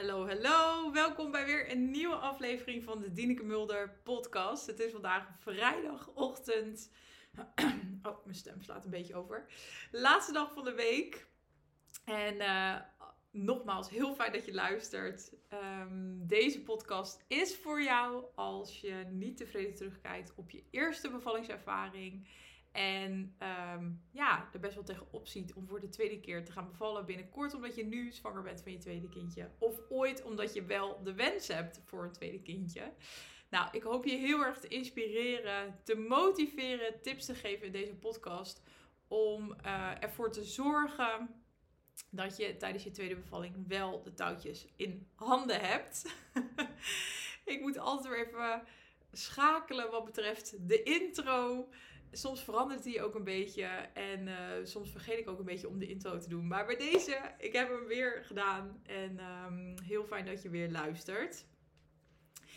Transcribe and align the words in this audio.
Hallo, 0.00 0.26
hallo. 0.26 0.92
Welkom 0.92 1.30
bij 1.30 1.44
weer 1.44 1.70
een 1.70 1.90
nieuwe 1.90 2.14
aflevering 2.14 2.84
van 2.84 3.00
de 3.00 3.12
Dieneke 3.12 3.44
Mulder 3.44 4.00
podcast. 4.04 4.66
Het 4.66 4.80
is 4.80 4.92
vandaag 4.92 5.28
vrijdagochtend. 5.38 6.90
Oh, 8.02 8.24
mijn 8.24 8.36
stem 8.36 8.62
slaat 8.62 8.84
een 8.84 8.90
beetje 8.90 9.14
over. 9.14 9.46
Laatste 9.90 10.32
dag 10.32 10.52
van 10.52 10.64
de 10.64 10.74
week. 10.74 11.26
En 12.04 12.34
uh, 12.34 12.76
nogmaals, 13.30 13.90
heel 13.90 14.14
fijn 14.14 14.32
dat 14.32 14.44
je 14.44 14.54
luistert. 14.54 15.32
Um, 15.52 16.26
deze 16.26 16.62
podcast 16.62 17.24
is 17.28 17.56
voor 17.56 17.82
jou 17.82 18.24
als 18.34 18.80
je 18.80 19.04
niet 19.10 19.36
tevreden 19.36 19.74
terugkijkt 19.74 20.34
op 20.34 20.50
je 20.50 20.64
eerste 20.70 21.10
bevallingservaring. 21.10 22.28
En 22.72 23.36
um, 23.74 24.02
ja, 24.10 24.48
er 24.52 24.60
best 24.60 24.74
wel 24.74 24.84
tegenop 24.84 25.26
ziet 25.26 25.52
om 25.52 25.66
voor 25.66 25.80
de 25.80 25.88
tweede 25.88 26.20
keer 26.20 26.44
te 26.44 26.52
gaan 26.52 26.68
bevallen 26.70 27.06
binnenkort. 27.06 27.54
Omdat 27.54 27.74
je 27.74 27.84
nu 27.84 28.12
zwanger 28.12 28.42
bent 28.42 28.62
van 28.62 28.72
je 28.72 28.78
tweede 28.78 29.08
kindje. 29.08 29.50
Of 29.58 29.80
ooit 29.88 30.22
omdat 30.22 30.54
je 30.54 30.64
wel 30.64 31.02
de 31.02 31.14
wens 31.14 31.48
hebt 31.48 31.80
voor 31.84 32.04
een 32.04 32.12
tweede 32.12 32.42
kindje. 32.42 32.92
Nou, 33.50 33.68
ik 33.72 33.82
hoop 33.82 34.04
je 34.04 34.16
heel 34.16 34.44
erg 34.44 34.58
te 34.58 34.68
inspireren, 34.68 35.80
te 35.82 35.94
motiveren, 35.94 37.02
tips 37.02 37.26
te 37.26 37.34
geven 37.34 37.66
in 37.66 37.72
deze 37.72 37.94
podcast. 37.94 38.62
Om 39.08 39.54
uh, 39.64 40.02
ervoor 40.02 40.32
te 40.32 40.44
zorgen 40.44 41.28
dat 42.10 42.36
je 42.36 42.56
tijdens 42.56 42.84
je 42.84 42.90
tweede 42.90 43.16
bevalling 43.16 43.68
wel 43.68 44.02
de 44.02 44.14
touwtjes 44.14 44.66
in 44.76 45.08
handen 45.14 45.60
hebt. 45.60 46.14
ik 47.44 47.60
moet 47.60 47.78
altijd 47.78 48.08
weer 48.08 48.26
even 48.26 48.62
schakelen 49.12 49.90
wat 49.90 50.04
betreft 50.04 50.68
de 50.68 50.82
intro 50.82 51.68
soms 52.12 52.44
verandert 52.44 52.82
die 52.82 53.02
ook 53.02 53.14
een 53.14 53.24
beetje. 53.24 53.64
En 53.94 54.26
uh, 54.26 54.34
soms 54.64 54.90
vergeet 54.90 55.18
ik 55.18 55.28
ook 55.28 55.38
een 55.38 55.44
beetje 55.44 55.68
om 55.68 55.78
de 55.78 55.88
intro 55.88 56.18
te 56.18 56.28
doen. 56.28 56.46
Maar 56.46 56.66
bij 56.66 56.76
deze, 56.76 57.20
ik 57.38 57.52
heb 57.52 57.68
hem 57.68 57.86
weer 57.86 58.24
gedaan. 58.24 58.80
En 58.82 59.20
um, 59.20 59.74
heel 59.82 60.04
fijn 60.04 60.26
dat 60.26 60.42
je 60.42 60.50
weer 60.50 60.70
luistert. 60.70 61.44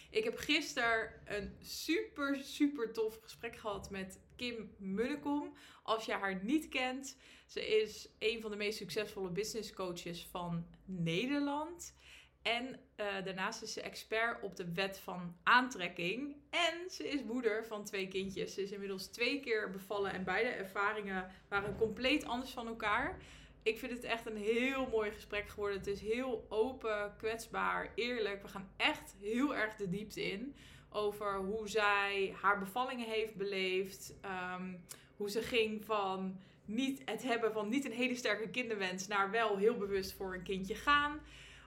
Ik 0.09 0.23
heb 0.23 0.38
gisteren 0.38 1.12
een 1.26 1.55
super, 1.60 2.37
super 2.43 2.93
tof 2.93 3.20
gesprek 3.21 3.55
gehad 3.55 3.90
met 3.90 4.20
Kim 4.35 4.76
Munnekom. 4.77 5.54
Als 5.84 6.05
je 6.05 6.12
haar 6.12 6.43
niet 6.43 6.70
kent, 6.70 7.17
ze 7.48 7.82
is 7.82 8.10
een 8.20 8.41
van 8.41 8.51
de 8.51 8.57
meest 8.57 8.77
succesvolle 8.77 9.29
business 9.29 9.73
coaches 9.73 10.27
van 10.32 10.67
Nederland. 10.85 11.95
En 12.41 12.79
uh, 12.98 13.05
daarnaast 13.24 13.62
is 13.62 13.74
ze 13.74 13.82
expert 13.82 14.41
op 14.41 14.55
de 14.55 14.74
wet 14.74 14.99
van 14.99 15.36
aantrekking. 15.44 16.36
En 16.49 16.90
ze 16.91 17.08
is 17.08 17.24
moeder 17.24 17.66
van 17.66 17.84
twee 17.84 18.08
kindjes. 18.08 18.54
Ze 18.54 18.62
is 18.62 18.72
inmiddels 18.72 19.08
twee 19.08 19.40
keer 19.40 19.70
bevallen 19.70 20.12
en 20.13 20.24
beide 20.24 20.50
ervaringen 20.50 21.32
waren 21.48 21.76
compleet 21.76 22.26
anders 22.26 22.52
van 22.52 22.68
elkaar. 22.68 23.22
Ik 23.63 23.80
vind 23.80 23.91
het 23.91 24.04
echt 24.04 24.26
een 24.26 24.38
heel 24.38 24.88
mooi 24.88 25.12
gesprek 25.12 25.50
geworden. 25.50 25.77
Het 25.77 25.88
is 25.88 26.02
heel 26.02 26.46
open, 26.50 27.13
kwetsbaar, 27.18 27.91
eerlijk. 27.96 28.41
We 28.41 28.48
gaan 28.48 28.70
echt 28.77 29.16
heel 29.20 29.55
erg 29.55 29.76
de 29.76 29.90
diepte 29.90 30.32
in 30.32 30.55
over 30.90 31.35
hoe 31.35 31.68
zij 31.68 32.35
haar 32.41 32.60
bevallingen 32.60 33.07
heeft 33.07 33.35
beleefd. 33.35 34.13
Um, 34.55 34.84
hoe 35.18 35.30
ze 35.30 35.41
ging 35.41 35.85
van 35.85 36.40
niet 36.66 37.02
het 37.05 37.24
hebben 37.24 37.54
van 37.54 37.70
niet 37.70 37.85
een 37.85 37.91
hele 37.91 38.16
sterke 38.16 38.50
kinderwens 38.50 39.07
naar 39.07 39.32
wel 39.32 39.57
heel 39.57 39.78
bewust 39.78 40.13
voor 40.13 40.34
een 40.34 40.44
kindje 40.44 40.76
gaan 40.76 41.20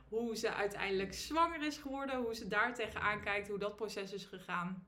hoe 0.08 0.36
ze 0.36 0.54
uiteindelijk 0.54 1.14
zwanger 1.14 1.62
is 1.62 1.76
geworden, 1.78 2.22
hoe 2.22 2.34
ze 2.34 2.48
daar 2.48 2.74
tegenaan 2.74 3.20
kijkt, 3.20 3.48
hoe 3.48 3.58
dat 3.58 3.76
proces 3.76 4.12
is 4.12 4.24
gegaan. 4.24 4.86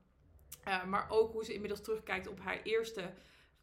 Uh, 0.67 0.85
maar 0.85 1.09
ook 1.09 1.31
hoe 1.31 1.45
ze 1.45 1.53
inmiddels 1.53 1.81
terugkijkt 1.81 2.27
op 2.27 2.39
haar 2.39 2.61
eerste 2.61 3.13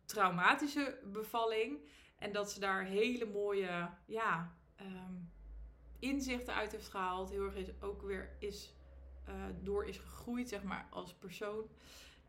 traumatische 0.05 0.99
bevalling. 1.05 1.79
En 2.19 2.33
dat 2.33 2.51
ze 2.51 2.61
daar 2.61 2.85
hele 2.85 3.27
mooie 3.27 3.89
ja, 4.07 4.57
um, 4.81 5.33
inzichten 5.99 6.55
uit 6.55 6.73
heeft 6.73 6.89
gehaald. 6.89 7.31
Heel 7.31 7.45
erg 7.45 7.55
is, 7.55 7.69
ook 7.81 8.03
weer 8.03 8.37
is, 8.39 8.75
uh, 9.29 9.35
door 9.63 9.85
is 9.85 9.99
gegroeid, 9.99 10.49
zeg 10.49 10.63
maar, 10.63 10.87
als 10.91 11.15
persoon. 11.15 11.69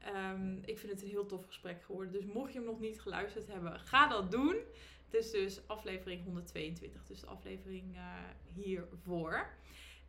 Um, 0.06 0.60
ik 0.66 0.78
vind 0.78 0.92
het 0.92 1.02
een 1.02 1.08
heel 1.08 1.26
tof 1.26 1.46
gesprek 1.46 1.84
geworden. 1.84 2.14
Dus 2.14 2.26
mocht 2.26 2.54
je 2.54 2.58
hem 2.58 2.68
nog 2.68 2.80
niet 2.80 3.02
geluisterd 3.02 3.48
hebben, 3.48 3.80
ga 3.80 4.08
dat 4.08 4.32
doen. 4.32 4.56
Het 5.06 5.14
is 5.14 5.32
dus 5.32 5.68
aflevering 5.68 6.24
122, 6.24 7.04
dus 7.04 7.20
de 7.20 7.28
aflevering 7.28 7.96
uh, 7.96 8.02
hiervoor. 8.54 9.50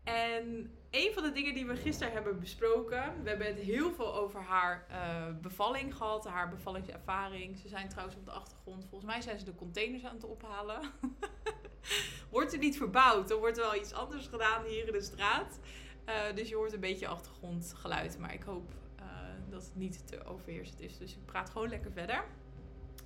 En 0.05 0.77
een 0.91 1.13
van 1.13 1.23
de 1.23 1.33
dingen 1.33 1.55
die 1.55 1.67
we 1.67 1.77
gisteren 1.77 2.13
hebben 2.13 2.41
besproken, 2.41 3.23
we 3.23 3.29
hebben 3.29 3.47
het 3.47 3.59
heel 3.59 3.93
veel 3.93 4.15
over 4.15 4.43
haar 4.43 4.87
uh, 4.91 5.41
bevalling 5.41 5.95
gehad, 5.95 6.27
haar 6.27 6.49
bevallingservaring. 6.49 7.59
Ze 7.59 7.69
zijn 7.69 7.89
trouwens 7.89 8.17
op 8.17 8.25
de 8.25 8.31
achtergrond, 8.31 8.87
volgens 8.89 9.11
mij 9.11 9.21
zijn 9.21 9.39
ze 9.39 9.45
de 9.45 9.55
containers 9.55 10.05
aan 10.05 10.15
het 10.15 10.25
ophalen. 10.25 10.81
wordt 12.31 12.53
er 12.53 12.59
niet 12.59 12.77
verbouwd, 12.77 13.31
er 13.31 13.39
wordt 13.39 13.57
wel 13.57 13.75
iets 13.75 13.93
anders 13.93 14.27
gedaan 14.27 14.65
hier 14.65 14.87
in 14.87 14.93
de 14.93 15.01
straat. 15.01 15.59
Uh, 16.07 16.15
dus 16.35 16.49
je 16.49 16.57
hoort 16.57 16.73
een 16.73 16.81
beetje 16.81 17.09
achtergrondgeluid, 17.09 18.19
maar 18.19 18.35
ik 18.35 18.43
hoop 18.43 18.73
dat 19.59 19.67
het 19.67 19.77
niet 19.77 20.07
te 20.07 20.25
overheersend 20.25 20.81
is. 20.81 20.99
Dus 20.99 21.13
ik 21.13 21.25
praat 21.25 21.51
gewoon 21.51 21.69
lekker 21.69 21.93
verder. 21.93 22.25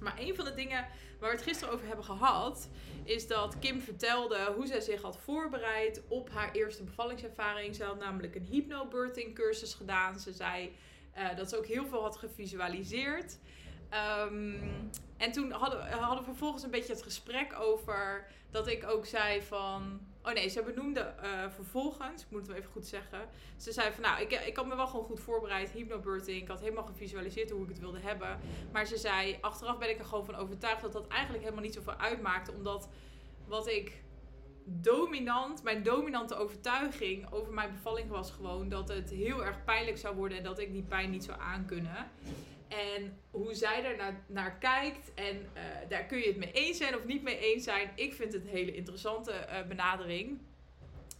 Maar 0.01 0.19
een 0.19 0.35
van 0.35 0.45
de 0.45 0.55
dingen 0.55 0.87
waar 1.21 1.31
we 1.31 1.37
het 1.37 1.45
gisteren 1.45 1.75
over 1.75 1.87
hebben 1.87 2.05
gehad, 2.05 2.69
is 3.05 3.27
dat 3.27 3.59
Kim 3.59 3.81
vertelde 3.81 4.53
hoe 4.57 4.67
zij 4.67 4.81
zich 4.81 5.03
had 5.03 5.19
voorbereid 5.19 6.03
op 6.09 6.31
haar 6.31 6.53
eerste 6.53 6.85
bevallingservaring. 6.85 7.75
Ze 7.75 7.85
had 7.85 7.99
namelijk 7.99 8.35
een 8.35 8.47
hypnobirthing 8.47 9.35
cursus 9.35 9.75
gedaan. 9.75 10.19
Ze 10.21 10.33
zei 10.33 10.73
uh, 11.19 11.37
dat 11.37 11.49
ze 11.49 11.57
ook 11.57 11.67
heel 11.67 11.87
veel 11.87 12.03
had 12.03 12.17
gevisualiseerd. 12.17 13.39
Um, 14.27 14.91
en 15.17 15.33
toen 15.33 15.51
hadden, 15.51 15.91
hadden 15.91 16.19
we 16.19 16.25
vervolgens 16.25 16.63
een 16.63 16.71
beetje 16.71 16.93
het 16.93 17.03
gesprek 17.03 17.59
over 17.59 18.27
dat 18.51 18.67
ik 18.69 18.85
ook 18.85 19.07
zei 19.07 19.43
van. 19.43 20.01
Oh 20.25 20.33
nee, 20.33 20.49
ze 20.49 20.63
benoemde 20.63 21.15
uh, 21.25 21.51
vervolgens, 21.51 22.23
ik 22.23 22.31
moet 22.31 22.41
het 22.41 22.49
wel 22.49 22.57
even 22.57 22.71
goed 22.71 22.87
zeggen. 22.87 23.19
Ze 23.57 23.73
zei 23.73 23.93
van 23.93 24.03
nou, 24.03 24.21
ik, 24.21 24.33
ik 24.33 24.57
had 24.57 24.67
me 24.67 24.77
wel 24.77 24.87
gewoon 24.87 25.05
goed 25.05 25.21
voorbereid, 25.21 25.71
hypnobirthing. 25.71 26.43
Ik 26.43 26.49
had 26.49 26.61
helemaal 26.61 26.85
gevisualiseerd 26.85 27.51
hoe 27.51 27.63
ik 27.63 27.69
het 27.69 27.79
wilde 27.79 27.99
hebben. 28.01 28.39
Maar 28.73 28.87
ze 28.87 28.97
zei, 28.97 29.39
achteraf 29.41 29.79
ben 29.79 29.91
ik 29.91 29.99
er 29.99 30.05
gewoon 30.05 30.25
van 30.25 30.35
overtuigd 30.35 30.83
dat 30.83 30.93
dat 30.93 31.07
eigenlijk 31.09 31.43
helemaal 31.43 31.65
niet 31.65 31.75
zoveel 31.75 31.97
uitmaakte. 31.97 32.53
Omdat 32.53 32.89
wat 33.47 33.69
ik 33.69 34.03
dominant, 34.65 35.63
mijn 35.63 35.83
dominante 35.83 36.35
overtuiging 36.35 37.33
over 37.33 37.53
mijn 37.53 37.73
bevalling 37.73 38.09
was 38.09 38.31
gewoon 38.31 38.69
dat 38.69 38.89
het 38.89 39.11
heel 39.11 39.45
erg 39.45 39.65
pijnlijk 39.65 39.99
zou 39.99 40.17
worden 40.17 40.39
en 40.39 40.45
dat 40.45 40.59
ik 40.59 40.73
die 40.73 40.83
pijn 40.83 41.11
niet 41.11 41.25
zou 41.25 41.41
aankunnen. 41.41 42.11
En 42.73 43.19
hoe 43.31 43.55
zij 43.55 43.85
er 43.85 43.97
naar, 43.97 44.25
naar 44.27 44.59
kijkt. 44.59 45.15
En 45.15 45.37
uh, 45.37 45.63
daar 45.89 46.05
kun 46.05 46.19
je 46.19 46.27
het 46.27 46.37
mee 46.37 46.53
eens 46.53 46.77
zijn 46.77 46.97
of 46.97 47.05
niet 47.05 47.23
mee 47.23 47.39
eens 47.39 47.65
zijn. 47.65 47.91
Ik 47.95 48.15
vind 48.15 48.33
het 48.33 48.43
een 48.43 48.51
hele 48.51 48.75
interessante 48.75 49.33
uh, 49.33 49.63
benadering. 49.69 50.39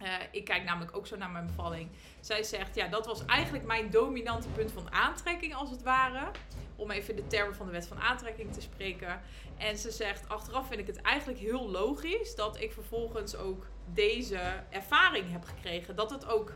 Uh, 0.01 0.13
ik 0.31 0.45
kijk 0.45 0.63
namelijk 0.63 0.97
ook 0.97 1.07
zo 1.07 1.17
naar 1.17 1.29
mijn 1.29 1.45
bevalling. 1.45 1.89
Zij 2.19 2.43
zegt, 2.43 2.75
ja, 2.75 2.87
dat 2.87 3.05
was 3.05 3.25
eigenlijk 3.25 3.65
mijn 3.65 3.89
dominante 3.89 4.47
punt 4.47 4.71
van 4.71 4.91
aantrekking, 4.91 5.55
als 5.55 5.69
het 5.69 5.83
ware. 5.83 6.31
Om 6.75 6.91
even 6.91 7.15
de 7.15 7.27
termen 7.27 7.55
van 7.55 7.65
de 7.65 7.71
wet 7.71 7.87
van 7.87 7.99
aantrekking 8.01 8.53
te 8.53 8.61
spreken. 8.61 9.21
En 9.57 9.77
ze 9.77 9.91
zegt, 9.91 10.29
achteraf 10.29 10.67
vind 10.67 10.79
ik 10.79 10.87
het 10.87 11.01
eigenlijk 11.01 11.39
heel 11.39 11.69
logisch 11.69 12.35
dat 12.35 12.61
ik 12.61 12.71
vervolgens 12.71 13.35
ook 13.35 13.65
deze 13.93 14.63
ervaring 14.69 15.31
heb 15.31 15.43
gekregen. 15.43 15.95
Dat 15.95 16.09
het 16.09 16.25
ook 16.25 16.53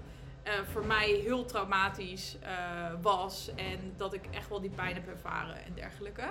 uh, 0.48 0.54
voor 0.72 0.86
mij 0.86 1.10
heel 1.10 1.46
traumatisch 1.46 2.38
uh, 2.44 2.92
was. 3.02 3.50
En 3.56 3.94
dat 3.98 4.14
ik 4.14 4.22
echt 4.32 4.50
wel 4.50 4.62
die 4.62 4.70
pijn 4.70 4.94
heb 4.94 5.08
ervaren 5.08 5.66
en 5.66 5.74
dergelijke. 5.74 6.24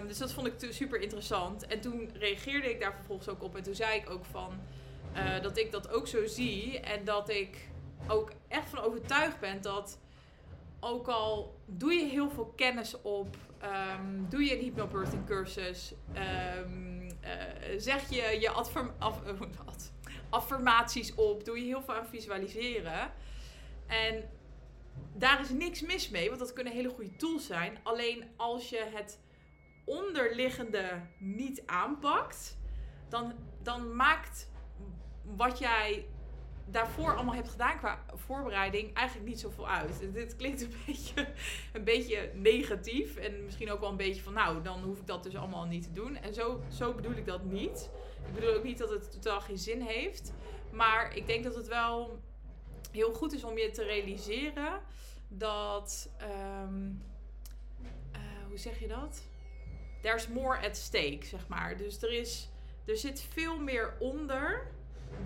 Um, 0.00 0.06
dus 0.06 0.18
dat 0.18 0.32
vond 0.32 0.46
ik 0.46 0.72
super 0.72 1.00
interessant. 1.00 1.66
En 1.66 1.80
toen 1.80 2.10
reageerde 2.14 2.70
ik 2.70 2.80
daar 2.80 2.94
vervolgens 2.94 3.28
ook 3.28 3.42
op. 3.42 3.56
En 3.56 3.62
toen 3.62 3.74
zei 3.74 3.98
ik 3.98 4.10
ook 4.10 4.24
van 4.24 4.60
uh, 5.16 5.42
dat 5.42 5.58
ik 5.58 5.72
dat 5.72 5.90
ook 5.90 6.06
zo 6.06 6.26
zie. 6.26 6.80
En 6.80 7.04
dat 7.04 7.28
ik 7.28 7.68
ook 8.06 8.32
echt 8.48 8.68
van 8.68 8.78
overtuigd 8.78 9.40
ben 9.40 9.62
dat 9.62 9.98
ook 10.80 11.08
al 11.08 11.56
doe 11.66 11.92
je 11.92 12.04
heel 12.04 12.30
veel 12.30 12.52
kennis 12.56 13.00
op, 13.02 13.36
um, 13.62 14.26
doe 14.28 14.44
je 14.44 14.56
een 14.56 14.62
hypnobirthing 14.62 15.26
cursus, 15.26 15.94
um, 16.64 17.08
zeg 17.76 18.10
je 18.10 18.40
je 18.40 18.50
adform, 18.50 18.90
af, 18.98 19.20
affirmaties 20.28 21.14
op, 21.14 21.44
doe 21.44 21.58
je 21.58 21.64
heel 21.64 21.82
veel 21.82 21.94
aan 21.94 22.06
visualiseren. 22.06 23.12
En 23.86 24.30
daar 25.14 25.40
is 25.40 25.50
niks 25.50 25.82
mis 25.82 26.08
mee, 26.08 26.28
want 26.28 26.40
dat 26.40 26.52
kunnen 26.52 26.72
hele 26.72 26.88
goede 26.88 27.16
tools 27.16 27.46
zijn. 27.46 27.78
Alleen 27.82 28.24
als 28.36 28.68
je 28.68 28.86
het 28.94 29.20
onderliggende 29.84 31.00
niet 31.18 31.62
aanpakt, 31.66 32.58
dan, 33.08 33.32
dan 33.62 33.96
maakt 33.96 34.50
wat 35.36 35.58
jij 35.58 36.06
daarvoor 36.70 37.14
allemaal 37.14 37.34
hebt 37.34 37.48
gedaan 37.48 37.78
qua 37.78 38.04
voorbereiding 38.14 38.94
eigenlijk 38.94 39.28
niet 39.28 39.40
zoveel 39.40 39.68
uit. 39.68 40.12
Dit 40.12 40.36
klinkt 40.36 40.62
een 40.62 40.72
beetje, 40.86 41.28
een 41.72 41.84
beetje 41.84 42.30
negatief 42.34 43.16
en 43.16 43.44
misschien 43.44 43.70
ook 43.70 43.80
wel 43.80 43.90
een 43.90 43.96
beetje 43.96 44.22
van 44.22 44.32
nou, 44.32 44.62
dan 44.62 44.82
hoef 44.82 44.98
ik 44.98 45.06
dat 45.06 45.22
dus 45.22 45.36
allemaal 45.36 45.64
niet 45.64 45.82
te 45.82 45.92
doen. 45.92 46.16
En 46.16 46.34
zo, 46.34 46.60
zo 46.68 46.94
bedoel 46.94 47.12
ik 47.12 47.26
dat 47.26 47.44
niet. 47.44 47.90
Ik 48.26 48.34
bedoel 48.34 48.54
ook 48.54 48.64
niet 48.64 48.78
dat 48.78 48.90
het 48.90 49.12
totaal 49.12 49.40
geen 49.40 49.58
zin 49.58 49.80
heeft. 49.80 50.32
Maar 50.70 51.16
ik 51.16 51.26
denk 51.26 51.44
dat 51.44 51.54
het 51.54 51.68
wel 51.68 52.20
heel 52.92 53.14
goed 53.14 53.32
is 53.32 53.44
om 53.44 53.58
je 53.58 53.70
te 53.70 53.82
realiseren 53.82 54.80
dat. 55.28 56.10
Um, 56.62 57.02
uh, 58.12 58.18
hoe 58.48 58.58
zeg 58.58 58.80
je 58.80 58.88
dat? 58.88 59.22
There's 60.02 60.28
more 60.28 60.58
at 60.58 60.76
stake, 60.76 61.24
zeg 61.24 61.48
maar. 61.48 61.76
Dus 61.76 62.02
er, 62.02 62.12
is, 62.12 62.48
er 62.86 62.96
zit 62.96 63.20
veel 63.20 63.58
meer 63.58 63.96
onder 63.98 64.66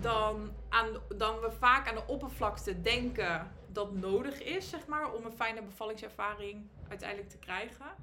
dan, 0.01 0.53
aan, 0.69 0.87
dan 1.17 1.39
we 1.39 1.51
vaak 1.51 1.87
aan 1.87 1.95
de 1.95 2.07
oppervlakte 2.07 2.81
denken 2.81 3.51
dat 3.67 3.93
nodig 3.93 4.41
is, 4.41 4.69
zeg 4.69 4.87
maar, 4.87 5.13
om 5.13 5.25
een 5.25 5.33
fijne 5.33 5.61
bevallingservaring 5.61 6.67
uiteindelijk 6.87 7.29
te 7.29 7.37
krijgen. 7.37 7.95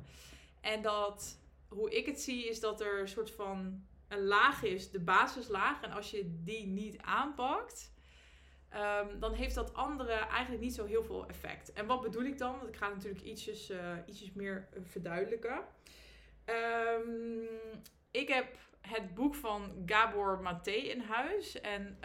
En 0.61 0.83
dat, 0.83 1.39
hoe 1.69 1.91
ik 1.91 2.07
het 2.07 2.21
zie, 2.21 2.49
is 2.49 2.61
dat 2.61 2.81
er 2.81 3.01
een 3.01 3.09
soort 3.09 3.31
van 3.31 3.85
een 4.11 4.25
laag 4.25 4.63
is, 4.63 4.91
de 4.91 5.01
basislaag. 5.01 5.83
En 5.83 5.91
als 5.91 6.11
je 6.11 6.43
die 6.45 6.67
niet 6.67 6.99
aanpakt, 6.99 7.93
ehm, 8.69 9.19
dan 9.19 9.35
heeft 9.35 9.55
dat 9.55 9.75
andere 9.75 10.13
eigenlijk 10.13 10.63
niet 10.63 10.75
zo 10.75 10.85
heel 10.85 11.05
veel 11.05 11.27
effect. 11.27 11.73
En 11.73 11.87
wat 11.87 12.01
bedoel 12.01 12.25
ik 12.25 12.39
dan? 12.39 12.57
Want 12.57 12.69
ik 12.69 12.77
ga 12.77 12.89
natuurlijk 12.89 13.25
ietsjes, 13.25 13.71
uh, 13.71 13.97
ietsjes 14.07 14.33
meer 14.33 14.69
verduidelijken. 14.85 15.61
Um, 16.47 17.49
ik 18.11 18.29
heb 18.29 18.59
het 18.81 19.15
boek 19.15 19.35
van 19.35 19.83
Gabor 19.87 20.41
Maté 20.41 20.71
in 20.71 21.01
huis. 21.01 21.61
En 21.61 21.99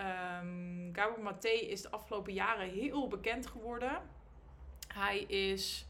um, 0.45 0.89
Gabor 0.93 1.23
Maté 1.23 1.49
is 1.49 1.81
de 1.81 1.89
afgelopen 1.89 2.33
jaren 2.33 2.69
heel 2.69 3.07
bekend 3.07 3.47
geworden. 3.47 4.01
Hij 4.87 5.19
is 5.19 5.87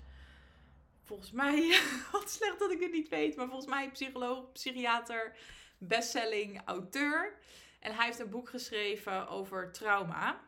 volgens 1.04 1.32
mij, 1.32 1.80
wat 2.12 2.30
slecht 2.30 2.60
dat 2.60 2.72
ik 2.72 2.80
het 2.80 2.92
niet 2.92 3.10
weet, 3.10 3.36
maar 3.36 3.48
volgens 3.48 3.70
mij 3.70 3.92
psycholoog, 3.92 4.52
psychiater, 4.52 5.36
bestselling 5.78 6.62
auteur. 6.66 7.38
En 7.80 7.96
hij 7.96 8.06
heeft 8.06 8.20
een 8.20 8.30
boek 8.30 8.50
geschreven 8.50 9.28
over 9.28 9.72
trauma. 9.72 10.42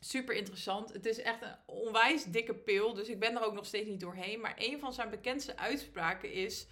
Super 0.00 0.34
interessant. 0.34 0.92
Het 0.92 1.06
is 1.06 1.18
echt 1.18 1.42
een 1.42 1.56
onwijs 1.66 2.24
dikke 2.24 2.54
pil, 2.54 2.94
dus 2.94 3.08
ik 3.08 3.18
ben 3.20 3.36
er 3.36 3.44
ook 3.44 3.54
nog 3.54 3.66
steeds 3.66 3.88
niet 3.88 4.00
doorheen. 4.00 4.40
Maar 4.40 4.54
een 4.56 4.78
van 4.78 4.92
zijn 4.92 5.10
bekendste 5.10 5.56
uitspraken 5.56 6.32
is 6.32 6.66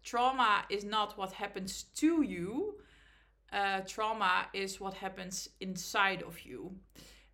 trauma 0.00 0.68
is 0.68 0.82
not 0.82 1.14
what 1.14 1.34
happens 1.34 1.90
to 1.92 2.22
you. 2.22 2.80
Uh, 3.54 3.76
trauma 3.76 4.52
is 4.52 4.78
what 4.78 4.96
happens 4.96 5.54
inside 5.58 6.26
of 6.26 6.38
you. 6.38 6.80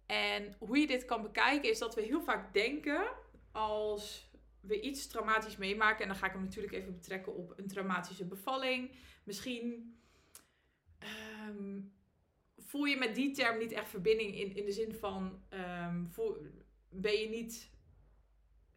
En 0.06 0.54
hoe 0.58 0.78
je 0.78 0.86
dit 0.86 1.04
kan 1.04 1.22
bekijken 1.22 1.70
is 1.70 1.78
dat 1.78 1.94
we 1.94 2.00
heel 2.00 2.22
vaak 2.22 2.52
denken 2.52 3.06
als 3.52 4.30
we 4.60 4.80
iets 4.80 5.06
traumatisch 5.06 5.56
meemaken. 5.56 6.02
En 6.02 6.08
dan 6.08 6.16
ga 6.16 6.26
ik 6.26 6.32
hem 6.32 6.42
natuurlijk 6.42 6.74
even 6.74 6.92
betrekken 6.92 7.34
op 7.34 7.52
een 7.56 7.68
traumatische 7.68 8.24
bevalling. 8.24 8.90
Misschien 9.26 9.96
ehm, 10.98 11.80
voel 12.56 12.84
je 12.84 12.96
met 12.96 13.14
die 13.14 13.30
term 13.30 13.58
niet 13.58 13.72
echt 13.72 13.88
verbinding 13.88 14.38
in, 14.38 14.56
in 14.56 14.64
de 14.64 14.72
zin 14.72 14.94
van 14.94 15.42
um, 15.50 16.08
voel, 16.10 16.36
ben 16.90 17.20
je 17.20 17.28
niet 17.28 17.70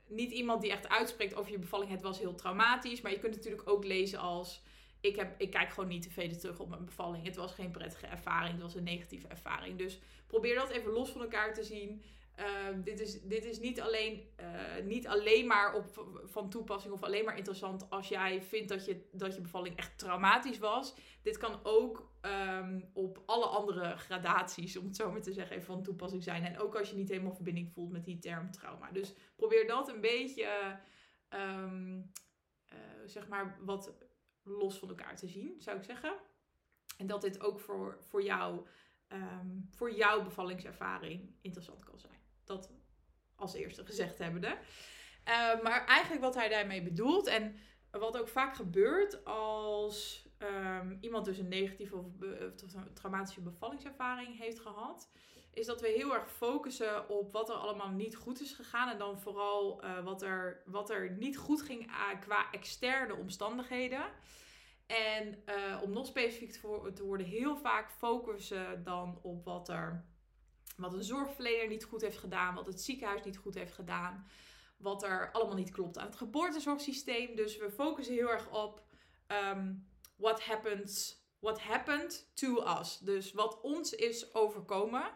niet 0.08 0.32
iemand 0.32 0.62
die 0.62 0.72
echt 0.72 0.90
uitspreekt 0.90 1.34
over 1.34 1.52
je 1.52 1.60
bevalling. 1.60 1.92
Het 1.92 2.02
was 2.02 2.20
heel 2.20 2.36
traumatisch. 2.36 3.02
Maar 3.02 3.12
je 3.12 3.20
kunt 3.20 3.36
natuurlijk 3.36 3.70
ook 3.70 3.84
lezen 3.84 4.20
als. 4.20 4.62
Ik, 5.02 5.16
heb, 5.16 5.42
ik 5.42 5.52
kijk 5.52 5.70
gewoon 5.70 5.90
niet 5.90 6.02
tevreden 6.02 6.40
terug 6.40 6.60
op 6.60 6.70
mijn 6.70 6.86
bevalling. 6.86 7.26
Het 7.26 7.36
was 7.36 7.54
geen 7.54 7.72
prettige 7.72 8.08
ervaring. 8.08 8.52
Het 8.52 8.62
was 8.62 8.76
een 8.76 8.84
negatieve 8.84 9.28
ervaring. 9.28 9.78
Dus 9.78 10.00
probeer 10.28 10.56
dat 10.56 10.70
even 10.70 10.92
los 10.92 11.10
van 11.10 11.22
elkaar 11.22 11.54
te 11.54 11.64
zien. 11.64 12.04
Ehm, 12.40 12.82
dit, 12.82 13.00
is, 13.00 13.22
dit 13.22 13.46
is 13.46 13.60
niet 13.60 13.82
alleen, 13.82 14.30
uh, 14.40 14.86
niet 14.86 15.08
alleen 15.08 15.48
maar 15.48 15.74
op, 15.74 16.06
van 16.24 16.50
toepassing 16.50 16.94
of 16.94 17.04
alleen 17.04 17.26
maar 17.26 17.38
interessant 17.38 17.90
als 17.90 18.08
jij 18.08 18.42
vindt 18.42 18.70
dat 18.70 18.86
je, 18.86 19.10
dat 19.12 19.36
je 19.36 19.42
bevalling 19.42 19.78
echt 19.78 19.98
traumatisch 19.98 20.58
was. 20.58 20.96
Dit 21.22 21.38
kan 21.38 21.60
ook 21.64 22.12
um, 22.22 22.90
op 22.94 23.24
alle 23.26 23.46
andere 23.46 23.98
gradaties, 23.98 24.78
om 24.78 24.86
het 24.86 24.96
zo 24.96 25.12
maar 25.12 25.22
te 25.22 25.34
zeggen, 25.34 25.64
van 25.64 25.84
toepassing 25.84 26.24
zijn. 26.24 26.44
En 26.44 26.60
ook 26.60 26.76
als 26.76 26.90
je 26.90 26.96
niet 26.96 27.10
helemaal 27.10 27.34
verbinding 27.34 27.72
voelt 27.72 27.92
met 27.92 28.06
die 28.06 28.20
term 28.20 28.52
trauma. 28.52 28.92
Dus 28.92 29.14
probeer 29.36 29.68
dat 29.68 29.90
een 29.90 30.02
beetje, 30.02 30.80
um, 31.30 32.12
uh, 32.74 32.78
zeg 33.06 33.28
maar, 33.28 33.58
wat 33.62 33.94
los 34.44 34.80
van 34.80 34.90
elkaar 34.90 35.16
te 35.16 35.28
zien, 35.28 35.56
zou 35.58 35.78
ik 35.78 35.84
zeggen. 35.84 36.14
En 36.98 37.08
dat 37.08 37.22
dit 37.22 37.42
ook 37.42 37.60
voor, 37.60 37.98
voor 38.02 38.24
jou, 38.24 38.66
voor 39.70 39.92
jouw 39.94 40.24
bevallingservaring 40.24 41.36
interessant 41.42 41.84
kan 41.84 42.00
zijn. 42.00 42.19
Dat 42.50 42.72
als 43.36 43.54
eerste 43.54 43.86
gezegd 43.86 44.18
hebbende. 44.18 44.48
Uh, 44.48 45.62
maar 45.62 45.86
eigenlijk 45.86 46.22
wat 46.22 46.36
hij 46.36 46.50
daarmee 46.50 46.82
bedoelt 46.82 47.28
en 47.28 47.56
wat 47.92 48.18
ook 48.18 48.28
vaak 48.28 48.56
gebeurt 48.56 49.26
als 49.26 50.28
um, 50.40 50.98
iemand 51.02 51.26
dus 51.26 51.38
een 51.38 51.48
negatieve 51.48 51.96
of, 51.96 52.06
traumatische 52.94 53.42
bevallingservaring 53.42 54.38
heeft 54.38 54.60
gehad, 54.60 55.10
is 55.54 55.66
dat 55.66 55.82
we 55.82 55.88
heel 55.88 56.14
erg 56.14 56.32
focussen 56.32 57.10
op 57.10 57.32
wat 57.32 57.50
er 57.50 57.56
allemaal 57.56 57.90
niet 57.90 58.16
goed 58.16 58.42
is 58.42 58.52
gegaan 58.52 58.90
en 58.90 58.98
dan 58.98 59.20
vooral 59.20 59.84
uh, 59.84 60.04
wat, 60.04 60.22
er, 60.22 60.62
wat 60.66 60.90
er 60.90 61.12
niet 61.12 61.38
goed 61.38 61.62
ging 61.62 61.88
uh, 61.88 62.20
qua 62.20 62.52
externe 62.52 63.16
omstandigheden. 63.16 64.06
En 64.86 65.44
om 65.84 65.92
nog 65.92 66.06
specifiek 66.06 66.52
te, 66.52 66.92
te 66.94 67.04
worden, 67.04 67.28
heel 67.28 67.58
vaak 67.58 67.92
focussen 67.92 68.84
dan 68.84 69.20
op 69.22 69.44
wat 69.44 69.70
er 69.70 70.09
wat 70.80 70.94
een 70.94 71.04
zorgverlener 71.04 71.68
niet 71.68 71.84
goed 71.84 72.02
heeft 72.02 72.18
gedaan, 72.18 72.56
wat 72.56 72.66
het 72.66 72.82
ziekenhuis 72.82 73.24
niet 73.24 73.38
goed 73.38 73.56
heeft 73.56 73.74
gedaan, 73.74 74.28
wat 74.78 75.04
er 75.04 75.32
allemaal 75.32 75.56
niet 75.56 75.72
klopt 75.72 75.98
aan 75.98 76.06
het 76.06 76.16
geboortezorgsysteem. 76.16 77.36
Dus 77.36 77.58
we 77.58 77.72
focussen 77.72 78.14
heel 78.16 78.30
erg 78.30 78.50
op 78.52 78.84
um, 79.28 79.88
what 80.16 80.44
happens, 80.44 81.22
what 81.40 81.62
happened 81.62 82.32
to 82.34 82.80
us. 82.80 82.98
Dus 82.98 83.32
wat 83.32 83.62
ons 83.62 83.94
is 83.94 84.34
overkomen. 84.34 85.12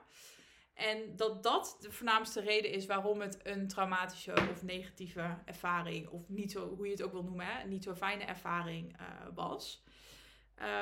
En 0.73 1.15
dat 1.15 1.43
dat 1.43 1.77
de 1.79 1.91
voornaamste 1.91 2.41
reden 2.41 2.71
is 2.71 2.85
waarom 2.85 3.21
het 3.21 3.39
een 3.43 3.67
traumatische 3.67 4.33
of 4.51 4.63
negatieve 4.63 5.37
ervaring, 5.45 6.07
of 6.09 6.29
niet 6.29 6.51
zo, 6.51 6.75
hoe 6.75 6.85
je 6.85 6.91
het 6.91 7.01
ook 7.01 7.11
wil 7.11 7.23
noemen, 7.23 7.45
hè, 7.45 7.67
niet 7.67 7.83
zo 7.83 7.95
fijne 7.95 8.23
ervaring 8.23 8.99
uh, 9.01 9.07
was. 9.35 9.83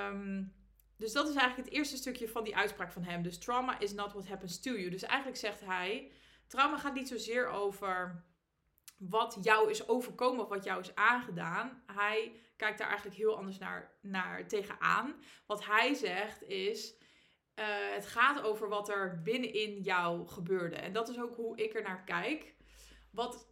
Um, 0.10 0.54
dus 1.02 1.12
dat 1.12 1.30
is 1.30 1.36
eigenlijk 1.36 1.68
het 1.68 1.78
eerste 1.78 1.98
stukje 1.98 2.30
van 2.30 2.44
die 2.44 2.56
uitspraak 2.56 2.92
van 2.92 3.04
hem. 3.04 3.22
Dus 3.22 3.38
trauma 3.38 3.80
is 3.80 3.94
not 3.94 4.12
what 4.14 4.28
happens 4.28 4.60
to 4.60 4.72
you. 4.72 4.90
Dus 4.90 5.04
eigenlijk 5.04 5.40
zegt 5.40 5.62
hij, 5.62 6.12
trauma 6.48 6.78
gaat 6.78 6.94
niet 6.94 7.08
zozeer 7.08 7.48
over 7.48 8.26
wat 8.98 9.38
jou 9.42 9.70
is 9.70 9.88
overkomen 9.88 10.44
of 10.44 10.50
wat 10.50 10.64
jou 10.64 10.80
is 10.80 10.96
aangedaan. 10.96 11.84
Hij 11.86 12.36
kijkt 12.56 12.78
daar 12.78 12.88
eigenlijk 12.88 13.18
heel 13.18 13.38
anders 13.38 13.58
naar, 13.58 13.98
naar 14.02 14.48
tegenaan. 14.48 15.16
Wat 15.46 15.66
hij 15.66 15.94
zegt 15.94 16.44
is, 16.44 16.94
uh, 17.56 17.66
het 17.94 18.08
gaat 18.08 18.42
over 18.42 18.70
wat 18.70 18.90
er 18.90 19.22
binnenin 19.22 19.82
jou 19.82 20.28
gebeurde. 20.28 20.76
En 20.76 20.94
dat 20.94 21.10
is 21.10 21.20
ook 21.20 21.36
hoe 21.36 21.58
ik 21.58 21.74
er 21.74 21.84
naar 21.84 22.04
kijk. 22.04 22.56
Wat 23.12 23.48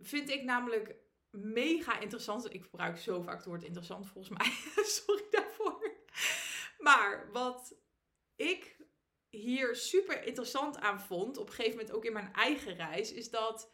vind 0.00 0.30
ik 0.30 0.42
namelijk 0.42 0.94
mega 1.30 2.00
interessant. 2.00 2.54
Ik 2.54 2.62
gebruik 2.62 2.98
zo 2.98 3.22
vaak 3.22 3.36
het 3.36 3.46
woord 3.46 3.62
interessant 3.62 4.06
volgens 4.08 4.38
mij. 4.38 4.52
Sorry 4.84 5.24
daarvoor. 5.30 5.65
Maar 6.86 7.28
wat 7.32 7.74
ik 8.36 8.76
hier 9.28 9.76
super 9.76 10.24
interessant 10.24 10.78
aan 10.78 11.00
vond, 11.00 11.36
op 11.36 11.46
een 11.46 11.54
gegeven 11.54 11.76
moment 11.76 11.94
ook 11.94 12.04
in 12.04 12.12
mijn 12.12 12.32
eigen 12.32 12.74
reis, 12.74 13.12
is 13.12 13.30
dat 13.30 13.70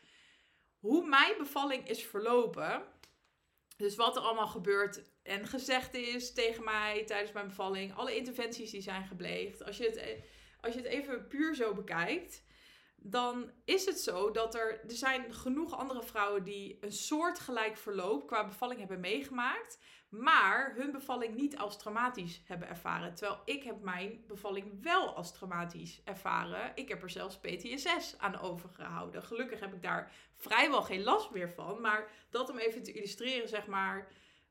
hoe 0.78 1.08
mijn 1.08 1.34
bevalling 1.38 1.88
is 1.88 2.04
verlopen. 2.04 2.84
Dus 3.76 3.96
wat 3.96 4.16
er 4.16 4.22
allemaal 4.22 4.46
gebeurt 4.46 5.02
en 5.22 5.46
gezegd 5.46 5.94
is 5.94 6.32
tegen 6.32 6.64
mij 6.64 7.04
tijdens 7.04 7.32
mijn 7.32 7.48
bevalling. 7.48 7.94
Alle 7.94 8.16
interventies 8.16 8.70
die 8.70 8.82
zijn 8.82 9.06
gebleegd. 9.06 9.64
Als 9.64 9.76
je 9.76 9.84
het, 9.84 10.22
als 10.60 10.74
je 10.74 10.80
het 10.80 10.88
even 10.88 11.26
puur 11.26 11.54
zo 11.54 11.74
bekijkt 11.74 12.44
dan 13.04 13.50
is 13.64 13.84
het 13.86 14.00
zo 14.00 14.30
dat 14.30 14.54
er, 14.54 14.80
er 14.80 14.96
zijn 14.96 15.34
genoeg 15.34 15.74
andere 15.74 16.02
vrouwen 16.02 16.44
die 16.44 16.78
een 16.80 16.92
soortgelijk 16.92 17.76
verloop 17.76 18.26
qua 18.26 18.46
bevalling 18.46 18.78
hebben 18.78 19.00
meegemaakt, 19.00 19.78
maar 20.12 20.74
hun 20.76 20.90
bevalling 20.90 21.34
niet 21.34 21.58
als 21.58 21.78
traumatisch 21.78 22.42
hebben 22.44 22.68
ervaren. 22.68 23.14
Terwijl 23.14 23.40
ik 23.44 23.62
heb 23.62 23.80
mijn 23.80 24.24
bevalling 24.26 24.82
wel 24.82 25.14
als 25.14 25.32
traumatisch 25.32 26.00
ervaren. 26.04 26.72
Ik 26.74 26.88
heb 26.88 27.02
er 27.02 27.10
zelfs 27.10 27.38
PTSS 27.38 28.18
aan 28.18 28.40
overgehouden. 28.40 29.22
Gelukkig 29.22 29.60
heb 29.60 29.72
ik 29.72 29.82
daar 29.82 30.12
vrijwel 30.36 30.82
geen 30.82 31.02
last 31.02 31.30
meer 31.30 31.50
van, 31.50 31.80
maar 31.80 32.10
dat 32.30 32.50
om 32.50 32.58
even 32.58 32.82
te 32.82 32.92
illustreren, 32.92 33.48
zeg 33.48 33.66
maar, 33.66 34.08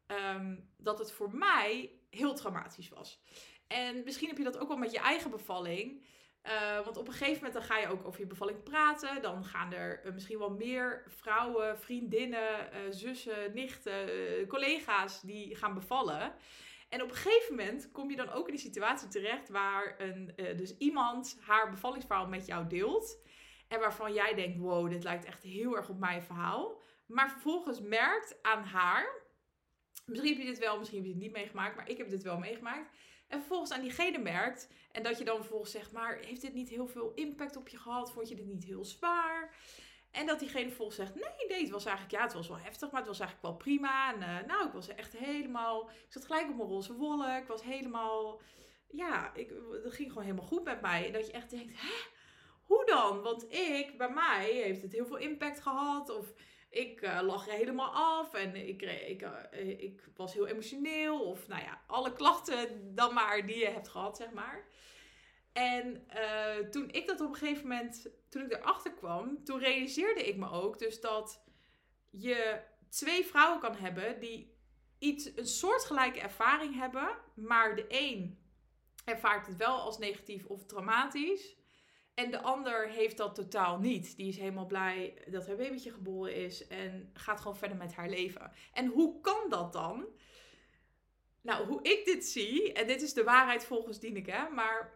ehm, 0.07 0.55
dat 0.77 0.99
het 0.99 1.11
voor 1.11 1.35
mij 1.35 1.91
heel 2.09 2.33
traumatisch 2.33 2.89
was. 2.89 3.21
En 3.67 4.03
misschien 4.03 4.27
heb 4.27 4.37
je 4.37 4.43
dat 4.43 4.57
ook 4.57 4.67
wel 4.67 4.77
met 4.77 4.91
je 4.91 4.99
eigen 4.99 5.31
bevalling. 5.31 6.05
Uh, 6.45 6.83
want 6.83 6.97
op 6.97 7.07
een 7.07 7.13
gegeven 7.13 7.35
moment 7.35 7.53
dan 7.53 7.63
ga 7.63 7.77
je 7.77 7.87
ook 7.87 8.05
over 8.05 8.19
je 8.19 8.27
bevalling 8.27 8.63
praten. 8.63 9.21
Dan 9.21 9.45
gaan 9.45 9.73
er 9.73 10.05
uh, 10.05 10.13
misschien 10.13 10.37
wel 10.37 10.49
meer 10.49 11.03
vrouwen, 11.07 11.79
vriendinnen, 11.79 12.69
uh, 12.73 12.79
zussen, 12.89 13.53
nichten, 13.53 14.07
collega's 14.47 15.21
die 15.21 15.55
gaan 15.55 15.73
bevallen. 15.73 16.33
En 16.89 17.01
op 17.01 17.09
een 17.09 17.15
gegeven 17.15 17.55
moment 17.55 17.91
kom 17.91 18.09
je 18.09 18.15
dan 18.15 18.29
ook 18.29 18.45
in 18.45 18.53
die 18.53 18.61
situatie 18.61 19.07
terecht 19.07 19.49
waar 19.49 19.95
een, 19.97 20.33
dus 20.35 20.77
iemand 20.77 21.39
haar 21.41 21.69
bevallingsverhaal 21.69 22.27
met 22.27 22.45
jou 22.45 22.67
deelt. 22.67 23.19
En 23.67 23.79
waarvan 23.79 24.13
jij 24.13 24.33
denkt, 24.33 24.57
wow, 24.57 24.89
dit 24.89 25.03
lijkt 25.03 25.25
echt 25.25 25.43
heel 25.43 25.75
erg 25.75 25.89
op 25.89 25.99
mijn 25.99 26.23
verhaal. 26.23 26.81
Maar 27.07 27.31
vervolgens 27.31 27.81
merkt 27.81 28.39
aan 28.41 28.63
haar, 28.63 29.21
misschien 30.05 30.33
heb 30.33 30.41
je 30.41 30.49
dit 30.51 30.59
wel, 30.59 30.77
misschien 30.77 30.97
heb 30.97 31.07
je 31.07 31.13
het 31.13 31.23
niet 31.23 31.31
meegemaakt, 31.31 31.75
maar 31.75 31.89
ik 31.89 31.97
heb 31.97 32.09
dit 32.09 32.23
wel 32.23 32.37
meegemaakt 32.37 32.89
en 33.31 33.39
vervolgens 33.39 33.71
aan 33.71 33.81
diegene 33.81 34.17
merkt. 34.17 34.67
En 34.91 35.03
dat 35.03 35.17
je 35.17 35.23
dan 35.23 35.37
vervolgens 35.37 35.71
zegt, 35.71 35.91
maar 35.91 36.17
heeft 36.17 36.41
dit 36.41 36.53
niet 36.53 36.69
heel 36.69 36.87
veel 36.87 37.11
impact 37.15 37.55
op 37.55 37.67
je 37.67 37.77
gehad? 37.77 38.11
Vond 38.11 38.29
je 38.29 38.35
dit 38.35 38.45
niet 38.45 38.63
heel 38.63 38.85
zwaar? 38.85 39.55
En 40.11 40.25
dat 40.25 40.39
diegene 40.39 40.67
vervolgens 40.67 40.97
zegt, 40.97 41.15
nee, 41.15 41.47
nee, 41.47 41.61
het 41.61 41.69
was 41.69 41.85
eigenlijk, 41.85 42.15
ja, 42.15 42.23
het 42.23 42.33
was 42.33 42.47
wel 42.47 42.57
heftig, 42.57 42.91
maar 42.91 42.99
het 42.99 43.09
was 43.09 43.19
eigenlijk 43.19 43.49
wel 43.49 43.57
prima. 43.57 44.13
En 44.13 44.19
uh, 44.19 44.47
nou, 44.47 44.67
ik 44.67 44.73
was 44.73 44.87
echt 44.87 45.17
helemaal, 45.17 45.89
ik 45.89 46.05
zat 46.09 46.25
gelijk 46.25 46.49
op 46.49 46.55
mijn 46.55 46.69
roze 46.69 46.93
wollen. 46.93 47.37
Ik 47.37 47.47
was 47.47 47.63
helemaal, 47.63 48.41
ja, 48.87 49.33
ik, 49.33 49.53
dat 49.83 49.93
ging 49.93 50.07
gewoon 50.07 50.23
helemaal 50.23 50.47
goed 50.47 50.63
met 50.63 50.81
mij. 50.81 51.05
En 51.05 51.11
dat 51.11 51.25
je 51.25 51.31
echt 51.31 51.49
denkt, 51.49 51.81
hè? 51.81 51.93
Hoe 52.63 52.85
dan? 52.85 53.21
Want 53.21 53.53
ik, 53.53 53.97
bij 53.97 54.09
mij 54.09 54.49
heeft 54.51 54.81
het 54.81 54.91
heel 54.91 55.05
veel 55.05 55.17
impact 55.17 55.59
gehad. 55.59 56.09
Of 56.09 56.33
ik 56.71 57.01
uh, 57.01 57.19
lag 57.21 57.45
helemaal 57.45 57.91
af 57.93 58.33
en 58.33 58.55
ik, 58.55 58.81
ik, 58.81 59.21
uh, 59.21 59.83
ik 59.83 60.03
was 60.15 60.33
heel 60.33 60.47
emotioneel. 60.47 61.21
Of 61.21 61.47
nou 61.47 61.61
ja, 61.61 61.81
alle 61.87 62.13
klachten 62.13 62.95
dan 62.95 63.13
maar 63.13 63.45
die 63.45 63.57
je 63.57 63.69
hebt 63.69 63.87
gehad, 63.87 64.17
zeg 64.17 64.31
maar. 64.31 64.65
En 65.53 66.07
toen 66.71 66.89
ik 66.91 67.07
dat 67.07 67.21
op 67.21 67.27
een 67.27 67.35
gegeven 67.35 67.67
moment, 67.67 68.09
toen 68.29 68.41
ik 68.41 68.51
erachter 68.51 68.93
kwam, 68.93 69.43
toen 69.43 69.59
realiseerde 69.59 70.27
ik 70.27 70.37
me 70.37 70.49
ook 70.49 70.79
dus 70.79 71.01
dat 71.01 71.43
je 72.09 72.61
twee 72.89 73.25
vrouwen 73.25 73.59
kan 73.59 73.75
hebben 73.75 74.19
die 74.19 74.55
iets, 74.99 75.37
een 75.37 75.47
soortgelijke 75.47 76.19
ervaring 76.19 76.75
hebben, 76.75 77.17
maar 77.35 77.75
de 77.75 77.85
een 77.87 78.39
ervaart 79.05 79.47
het 79.47 79.57
wel 79.57 79.79
als 79.79 79.97
negatief 79.97 80.45
of 80.45 80.65
traumatisch. 80.65 81.55
En 82.21 82.31
de 82.31 82.41
ander 82.41 82.89
heeft 82.89 83.17
dat 83.17 83.35
totaal 83.35 83.79
niet. 83.79 84.15
Die 84.15 84.27
is 84.27 84.37
helemaal 84.37 84.65
blij 84.65 85.13
dat 85.27 85.47
haar 85.47 85.55
babytje 85.55 85.91
geboren 85.91 86.35
is 86.35 86.67
en 86.67 87.09
gaat 87.13 87.39
gewoon 87.39 87.57
verder 87.57 87.77
met 87.77 87.93
haar 87.93 88.09
leven. 88.09 88.51
En 88.73 88.85
hoe 88.85 89.21
kan 89.21 89.49
dat 89.49 89.73
dan? 89.73 90.05
Nou, 91.41 91.67
hoe 91.67 91.81
ik 91.81 92.05
dit 92.05 92.25
zie, 92.25 92.73
en 92.73 92.87
dit 92.87 93.01
is 93.01 93.13
de 93.13 93.23
waarheid 93.23 93.65
volgens 93.65 93.99
Dieneke, 93.99 94.49
maar 94.53 94.93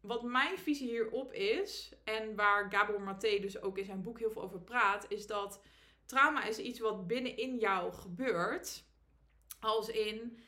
wat 0.00 0.22
mijn 0.22 0.58
visie 0.58 0.88
hierop 0.88 1.32
is, 1.32 1.92
en 2.04 2.34
waar 2.34 2.70
Gabor 2.70 3.00
Maté 3.00 3.38
dus 3.38 3.60
ook 3.60 3.78
in 3.78 3.84
zijn 3.84 4.02
boek 4.02 4.18
heel 4.18 4.30
veel 4.30 4.42
over 4.42 4.60
praat, 4.60 5.06
is 5.08 5.26
dat 5.26 5.62
trauma 6.06 6.44
is 6.44 6.58
iets 6.58 6.78
wat 6.78 7.06
binnenin 7.06 7.58
jou 7.58 7.92
gebeurt. 7.92 8.84
Als 9.60 9.88
in, 9.88 10.38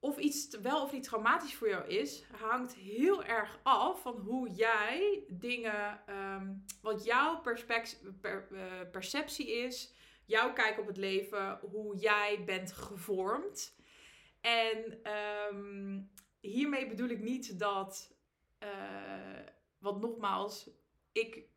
of 0.00 0.18
iets 0.18 0.48
wel 0.62 0.82
of 0.82 0.92
niet 0.92 1.02
traumatisch 1.02 1.54
voor 1.54 1.68
jou 1.68 1.88
is, 1.88 2.24
hangt 2.32 2.74
heel 2.74 3.24
erg 3.24 3.60
af 3.62 4.02
van 4.02 4.14
hoe 4.14 4.50
jij 4.50 5.24
dingen, 5.28 6.00
ehm, 6.06 6.54
wat 6.82 7.04
jouw 7.04 7.40
per, 8.20 8.48
uh, 8.52 8.62
perceptie 8.90 9.50
is, 9.50 9.92
jouw 10.24 10.52
kijk 10.52 10.78
op 10.78 10.86
het 10.86 10.96
leven, 10.96 11.58
hoe 11.70 11.96
jij 11.96 12.42
bent 12.46 12.72
gevormd. 12.72 13.78
En 14.40 15.00
um, 15.52 16.10
hiermee 16.40 16.86
bedoel 16.86 17.08
ik 17.08 17.20
niet 17.20 17.58
dat, 17.58 18.14
uh, 18.62 18.68
want 19.78 20.00
nogmaals, 20.00 20.70
ik 21.12 21.48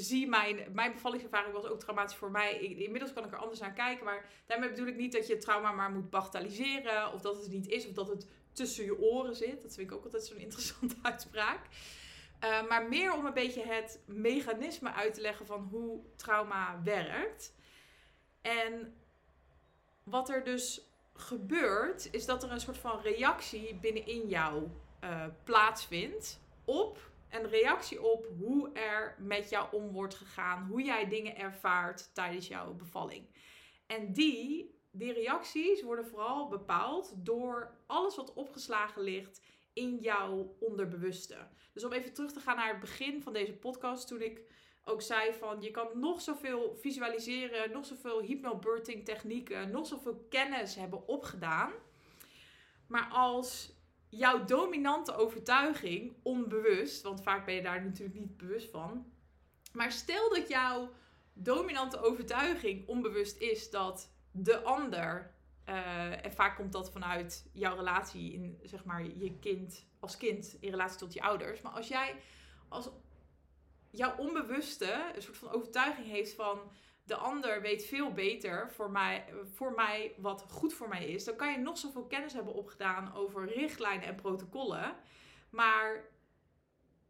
zie 0.00 0.28
mijn, 0.28 0.68
mijn 0.72 0.92
bevallingservaring 0.92 1.52
was 1.52 1.64
ook 1.64 1.80
traumatisch 1.80 2.16
voor 2.16 2.30
mij. 2.30 2.58
inmiddels 2.58 3.12
kan 3.12 3.24
ik 3.24 3.32
er 3.32 3.38
anders 3.38 3.60
naar 3.60 3.72
kijken. 3.72 4.04
Maar 4.04 4.28
daarmee 4.46 4.68
bedoel 4.68 4.86
ik 4.86 4.96
niet 4.96 5.12
dat 5.12 5.26
je 5.26 5.32
het 5.32 5.42
trauma 5.42 5.72
maar 5.72 5.90
moet 5.90 6.10
bagatelliseren. 6.10 7.12
Of 7.12 7.20
dat 7.20 7.36
het 7.36 7.48
niet 7.48 7.68
is. 7.68 7.86
Of 7.86 7.92
dat 7.92 8.08
het 8.08 8.26
tussen 8.52 8.84
je 8.84 8.98
oren 8.98 9.36
zit. 9.36 9.62
Dat 9.62 9.74
vind 9.74 9.90
ik 9.90 9.96
ook 9.96 10.04
altijd 10.04 10.24
zo'n 10.24 10.38
interessante 10.38 10.96
uitspraak. 11.02 11.60
Uh, 12.44 12.68
maar 12.68 12.88
meer 12.88 13.14
om 13.14 13.26
een 13.26 13.32
beetje 13.32 13.62
het 13.62 14.00
mechanisme 14.06 14.92
uit 14.92 15.14
te 15.14 15.20
leggen 15.20 15.46
van 15.46 15.68
hoe 15.70 16.00
trauma 16.16 16.80
werkt. 16.84 17.54
En 18.40 18.94
wat 20.02 20.28
er 20.28 20.44
dus 20.44 20.80
gebeurt, 21.14 22.08
is 22.10 22.26
dat 22.26 22.42
er 22.42 22.50
een 22.50 22.60
soort 22.60 22.78
van 22.78 23.00
reactie 23.00 23.74
binnenin 23.74 24.28
jou 24.28 24.68
uh, 25.04 25.24
plaatsvindt 25.44 26.40
op 26.64 26.98
een 27.30 27.48
reactie 27.48 28.02
op 28.02 28.26
hoe 28.38 28.72
er 28.72 29.16
met 29.18 29.50
jou 29.50 29.66
om 29.72 29.92
wordt 29.92 30.14
gegaan, 30.14 30.66
hoe 30.66 30.82
jij 30.82 31.08
dingen 31.08 31.36
ervaart 31.36 32.14
tijdens 32.14 32.48
jouw 32.48 32.74
bevalling. 32.74 33.26
En 33.86 34.12
die, 34.12 34.74
die 34.90 35.12
reacties 35.12 35.82
worden 35.82 36.06
vooral 36.06 36.48
bepaald 36.48 37.12
door 37.16 37.74
alles 37.86 38.16
wat 38.16 38.34
opgeslagen 38.34 39.02
ligt 39.02 39.40
in 39.72 39.96
jouw 39.96 40.56
onderbewuste. 40.60 41.36
Dus 41.72 41.84
om 41.84 41.92
even 41.92 42.12
terug 42.12 42.32
te 42.32 42.40
gaan 42.40 42.56
naar 42.56 42.68
het 42.68 42.80
begin 42.80 43.22
van 43.22 43.32
deze 43.32 43.52
podcast, 43.52 44.08
toen 44.08 44.22
ik 44.22 44.40
ook 44.84 45.02
zei 45.02 45.32
van 45.32 45.62
je 45.62 45.70
kan 45.70 45.88
nog 45.94 46.20
zoveel 46.20 46.76
visualiseren, 46.80 47.70
nog 47.70 47.86
zoveel 47.86 48.20
hypnobirthing 48.20 49.04
technieken, 49.04 49.70
nog 49.70 49.86
zoveel 49.86 50.26
kennis 50.28 50.74
hebben 50.74 51.08
opgedaan. 51.08 51.72
Maar 52.86 53.08
als 53.12 53.75
jouw 54.08 54.44
dominante 54.44 55.14
overtuiging, 55.14 56.16
onbewust, 56.22 57.02
want 57.02 57.22
vaak 57.22 57.44
ben 57.44 57.54
je 57.54 57.62
daar 57.62 57.84
natuurlijk 57.84 58.18
niet 58.18 58.36
bewust 58.36 58.70
van. 58.70 59.12
Maar 59.72 59.92
stel 59.92 60.34
dat 60.34 60.48
jouw 60.48 60.92
dominante 61.32 62.00
overtuiging 62.00 62.88
onbewust 62.88 63.40
is 63.40 63.70
dat 63.70 64.10
de 64.30 64.62
ander, 64.62 65.34
uh, 65.68 66.24
en 66.24 66.32
vaak 66.32 66.56
komt 66.56 66.72
dat 66.72 66.90
vanuit 66.90 67.50
jouw 67.52 67.76
relatie 67.76 68.32
in, 68.32 68.58
zeg 68.62 68.84
maar, 68.84 69.04
je 69.04 69.38
kind, 69.38 69.86
als 70.00 70.16
kind 70.16 70.56
in 70.60 70.70
relatie 70.70 70.98
tot 70.98 71.12
je 71.12 71.22
ouders. 71.22 71.60
Maar 71.60 71.72
als 71.72 71.88
jij, 71.88 72.16
als 72.68 72.88
jouw 73.90 74.16
onbewuste 74.16 75.12
een 75.14 75.22
soort 75.22 75.36
van 75.36 75.50
overtuiging 75.50 76.06
heeft 76.06 76.34
van 76.34 76.60
de 77.06 77.16
ander 77.16 77.60
weet 77.60 77.84
veel 77.84 78.12
beter 78.12 78.70
voor 78.72 78.90
mij, 78.90 79.24
voor 79.54 79.72
mij 79.74 80.14
wat 80.18 80.44
goed 80.48 80.74
voor 80.74 80.88
mij 80.88 81.06
is. 81.06 81.24
Dan 81.24 81.36
kan 81.36 81.52
je 81.52 81.58
nog 81.58 81.78
zoveel 81.78 82.06
kennis 82.06 82.32
hebben 82.32 82.54
opgedaan 82.54 83.14
over 83.14 83.52
richtlijnen 83.52 84.06
en 84.06 84.14
protocollen. 84.14 84.96
Maar 85.50 86.04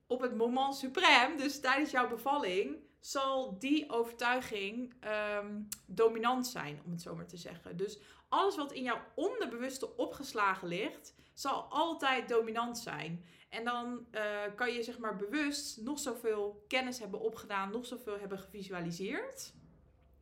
op 0.06 0.20
het 0.20 0.36
moment 0.36 0.74
suprem, 0.74 1.36
dus 1.36 1.60
tijdens 1.60 1.90
jouw 1.90 2.08
bevalling, 2.08 2.76
zal 3.00 3.58
die 3.58 3.90
overtuiging 3.90 4.94
ehm, 5.00 5.60
dominant 5.86 6.46
zijn, 6.46 6.80
om 6.84 6.90
het 6.90 7.02
zo 7.02 7.14
maar 7.14 7.26
te 7.26 7.36
zeggen. 7.36 7.76
Dus 7.76 7.98
alles 8.28 8.56
wat 8.56 8.72
in 8.72 8.82
jouw 8.82 9.00
onderbewuste 9.14 9.96
opgeslagen 9.96 10.68
ligt, 10.68 11.14
zal 11.34 11.62
altijd 11.62 12.28
dominant 12.28 12.78
zijn. 12.78 13.24
En 13.48 13.64
dan 13.64 14.06
uh, 14.12 14.20
kan 14.54 14.72
je 14.72 14.82
zeg 14.82 14.98
maar 14.98 15.16
bewust 15.16 15.80
nog 15.80 15.98
zoveel 15.98 16.64
kennis 16.68 16.98
hebben 16.98 17.20
opgedaan, 17.20 17.70
nog 17.70 17.86
zoveel 17.86 18.18
hebben 18.18 18.38
gevisualiseerd. 18.38 19.54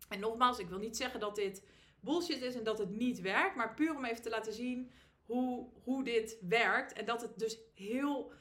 En 0.08 0.20
nogmaals, 0.20 0.58
ik 0.58 0.68
wil 0.68 0.78
niet 0.78 0.96
zeggen 0.96 1.20
dat 1.20 1.34
dit 1.34 1.62
bullshit 2.00 2.42
is 2.42 2.54
en 2.54 2.64
dat 2.64 2.78
het 2.78 2.90
niet 2.90 3.20
werkt, 3.20 3.56
maar 3.56 3.74
puur 3.74 3.96
om 3.96 4.04
even 4.04 4.22
te 4.22 4.30
laten 4.30 4.52
zien 4.52 4.90
hoe, 5.26 5.68
hoe 5.82 6.04
dit 6.04 6.38
werkt. 6.48 6.92
En 6.92 7.04
dat 7.04 7.20
het 7.20 7.38
dus 7.38 7.58
heel 7.74 8.32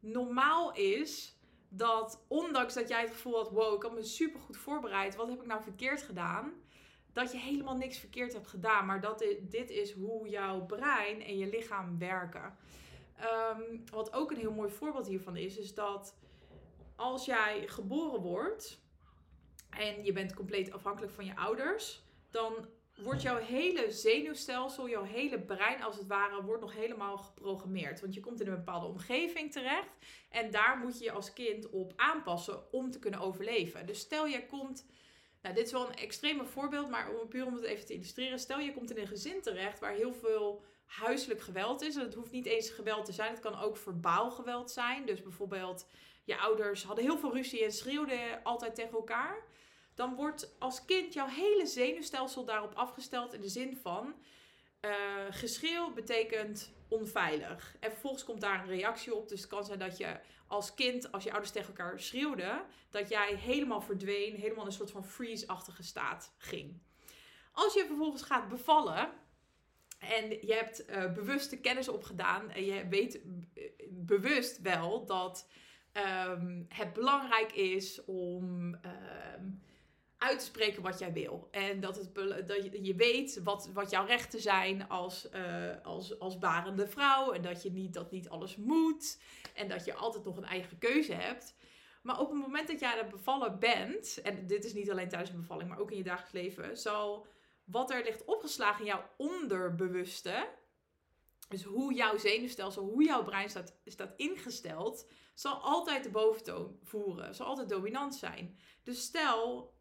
normaal 0.00 0.74
is 0.74 1.38
dat, 1.68 2.24
ondanks 2.28 2.74
dat 2.74 2.88
jij 2.88 3.00
het 3.00 3.10
gevoel 3.10 3.36
had: 3.36 3.50
wow, 3.50 3.74
ik 3.74 3.82
had 3.82 3.94
me 3.94 4.02
super 4.02 4.40
goed 4.40 4.56
voorbereid, 4.56 5.16
wat 5.16 5.28
heb 5.28 5.40
ik 5.40 5.46
nou 5.46 5.62
verkeerd 5.62 6.02
gedaan? 6.02 6.52
Dat 7.12 7.32
je 7.32 7.38
helemaal 7.38 7.76
niks 7.76 7.98
verkeerd 7.98 8.32
hebt 8.32 8.46
gedaan, 8.46 8.86
maar 8.86 9.00
dat 9.00 9.24
dit, 9.40 9.70
is 9.70 9.92
hoe 9.92 10.28
jouw 10.28 10.66
brein 10.66 11.22
en 11.22 11.38
je 11.38 11.46
lichaam 11.46 11.98
werken. 11.98 12.56
Ehm, 13.16 13.62
wat 13.90 14.12
ook 14.12 14.30
een 14.30 14.36
heel 14.36 14.52
mooi 14.52 14.70
voorbeeld 14.70 15.06
hiervan 15.06 15.36
is, 15.36 15.56
is 15.56 15.74
dat 15.74 16.16
als 16.96 17.24
jij 17.24 17.68
geboren 17.68 18.20
wordt 18.20 18.80
en 19.70 20.04
je 20.04 20.12
bent 20.12 20.34
compleet 20.34 20.72
afhankelijk 20.72 21.12
van 21.12 21.24
je 21.24 21.36
ouders, 21.36 22.02
dan 22.30 22.68
wordt 23.02 23.22
jouw 23.22 23.36
hele 23.36 23.90
zenuwstelsel, 23.90 24.88
jouw 24.88 25.02
hele 25.02 25.40
brein 25.40 25.82
als 25.82 25.96
het 25.96 26.06
ware, 26.06 26.42
wordt 26.42 26.62
nog 26.62 26.74
helemaal 26.74 27.18
geprogrammeerd. 27.18 28.00
Want 28.00 28.14
je 28.14 28.20
komt 28.20 28.40
in 28.40 28.46
een 28.46 28.54
bepaalde 28.54 28.86
omgeving 28.86 29.52
terecht 29.52 29.88
en 30.28 30.50
daar 30.50 30.78
moet 30.78 30.98
je 30.98 31.04
je 31.04 31.12
als 31.12 31.32
kind 31.32 31.70
op 31.70 31.92
aanpassen 31.96 32.72
om 32.72 32.90
te 32.90 32.98
kunnen 32.98 33.20
overleven. 33.20 33.86
Dus 33.86 33.98
stel 33.98 34.26
je 34.26 34.46
komt, 34.46 34.86
nou 35.42 35.54
dit 35.54 35.66
is 35.66 35.72
wel 35.72 35.88
een 35.88 35.94
extreme 35.94 36.44
voorbeeld, 36.44 36.90
maar 36.90 37.26
puur 37.28 37.46
om 37.46 37.54
het 37.54 37.64
even 37.64 37.86
te 37.86 37.94
illustreren. 37.94 38.38
Stel 38.38 38.58
je 38.58 38.72
komt 38.72 38.90
in 38.90 38.98
een 38.98 39.06
gezin 39.06 39.40
terecht 39.42 39.78
waar 39.78 39.92
heel 39.92 40.14
veel 40.14 40.64
huiselijk 40.84 41.40
geweld 41.40 41.82
is. 41.82 41.96
En 41.96 42.04
het 42.04 42.14
hoeft 42.14 42.32
niet 42.32 42.46
eens 42.46 42.70
geweld 42.70 43.04
te 43.04 43.12
zijn, 43.12 43.30
het 43.30 43.40
kan 43.40 43.60
ook 43.60 43.76
verbaal 43.76 44.30
geweld 44.30 44.70
zijn. 44.70 45.06
Dus 45.06 45.22
bijvoorbeeld 45.22 45.86
je 46.24 46.38
ouders 46.38 46.84
hadden 46.84 47.04
heel 47.04 47.18
veel 47.18 47.34
ruzie 47.34 47.64
en 47.64 47.72
schreeuwden 47.72 48.42
altijd 48.42 48.74
tegen 48.74 48.92
elkaar 48.92 49.44
dan 50.00 50.14
wordt 50.14 50.54
als 50.58 50.84
kind 50.84 51.12
jouw 51.12 51.26
hele 51.26 51.66
zenuwstelsel 51.66 52.44
daarop 52.44 52.74
afgesteld 52.74 53.32
in 53.32 53.40
de 53.40 53.48
zin 53.48 53.76
van 53.76 54.14
uh, 54.80 54.90
geschreeuw 55.30 55.92
betekent 55.92 56.72
onveilig. 56.88 57.76
En 57.80 57.90
vervolgens 57.90 58.24
komt 58.24 58.40
daar 58.40 58.60
een 58.60 58.68
reactie 58.68 59.14
op. 59.14 59.28
Dus 59.28 59.40
het 59.40 59.48
kan 59.48 59.64
zijn 59.64 59.78
dat 59.78 59.96
je 59.96 60.20
als 60.46 60.74
kind, 60.74 61.12
als 61.12 61.24
je 61.24 61.30
ouders 61.30 61.52
tegen 61.52 61.68
elkaar 61.68 62.00
schreeuwden, 62.00 62.62
dat 62.90 63.08
jij 63.08 63.34
helemaal 63.34 63.80
verdween, 63.80 64.34
helemaal 64.34 64.60
in 64.60 64.66
een 64.66 64.76
soort 64.76 64.90
van 64.90 65.04
freeze-achtige 65.04 65.82
staat 65.82 66.34
ging. 66.38 66.80
Als 67.52 67.74
je 67.74 67.84
vervolgens 67.86 68.22
gaat 68.22 68.48
bevallen 68.48 69.10
en 69.98 70.28
je 70.30 70.54
hebt 70.54 70.90
uh, 70.90 71.12
bewuste 71.12 71.56
kennis 71.56 71.88
opgedaan 71.88 72.50
en 72.50 72.64
je 72.64 72.88
weet 72.88 73.20
uh, 73.24 73.64
bewust 73.90 74.60
wel 74.60 75.06
dat 75.06 75.48
um, 76.26 76.66
het 76.68 76.92
belangrijk 76.92 77.52
is 77.52 78.04
om. 78.04 78.74
Uh, 78.74 78.90
uit 80.20 80.38
te 80.38 80.44
spreken 80.44 80.82
wat 80.82 80.98
jij 80.98 81.12
wil. 81.12 81.48
En 81.50 81.80
dat, 81.80 81.96
het, 81.96 82.14
dat 82.48 82.86
je, 82.86 82.94
weet 82.94 83.40
wat, 83.42 83.70
wat 83.72 83.90
jouw 83.90 84.04
rechten 84.04 84.40
zijn 84.40 84.88
als, 84.88 85.28
uh, 85.34 85.70
als, 85.82 86.18
als 86.18 86.38
barende 86.38 86.86
vrouw. 86.86 87.32
En 87.32 87.42
dat 87.42 87.62
je 87.62 87.70
niet, 87.70 87.94
dat 87.94 88.10
niet 88.10 88.28
alles 88.28 88.56
moet. 88.56 89.20
En 89.54 89.68
dat 89.68 89.84
je 89.84 89.94
altijd 89.94 90.24
nog 90.24 90.36
een 90.36 90.44
eigen 90.44 90.78
keuze 90.78 91.12
hebt. 91.12 91.54
Maar 92.02 92.20
op 92.20 92.30
het 92.30 92.40
moment 92.40 92.68
dat 92.68 92.80
jij 92.80 92.98
er 92.98 93.08
bevallen 93.08 93.58
bent, 93.58 94.20
en 94.22 94.46
dit 94.46 94.64
is 94.64 94.72
niet 94.72 94.90
alleen 94.90 95.08
tijdens 95.08 95.30
een 95.30 95.40
bevalling, 95.40 95.68
maar 95.68 95.78
ook 95.78 95.90
in 95.90 95.96
je 95.96 96.02
dagelijks 96.02 96.32
leven, 96.32 96.78
zal 96.78 97.26
wat 97.64 97.90
er 97.90 98.04
ligt 98.04 98.24
opgeslagen 98.24 98.80
in 98.80 98.86
jouw 98.86 99.10
onderbewuste 99.16 100.48
Dus 101.48 101.62
hoe 101.62 101.94
jouw 101.94 102.18
zenuwstelsel, 102.18 102.84
hoe 102.84 103.04
jouw 103.04 103.24
brein 103.24 103.50
staat, 103.50 103.76
staat 103.84 104.14
ingesteld, 104.16 105.06
zal 105.34 105.54
altijd 105.54 106.04
de 106.04 106.10
boventoon 106.10 106.78
voeren. 106.82 107.34
Zal 107.34 107.46
altijd 107.46 107.68
dominant 107.68 108.14
zijn. 108.14 108.58
Dus 108.82 109.02
stel, 109.02 109.72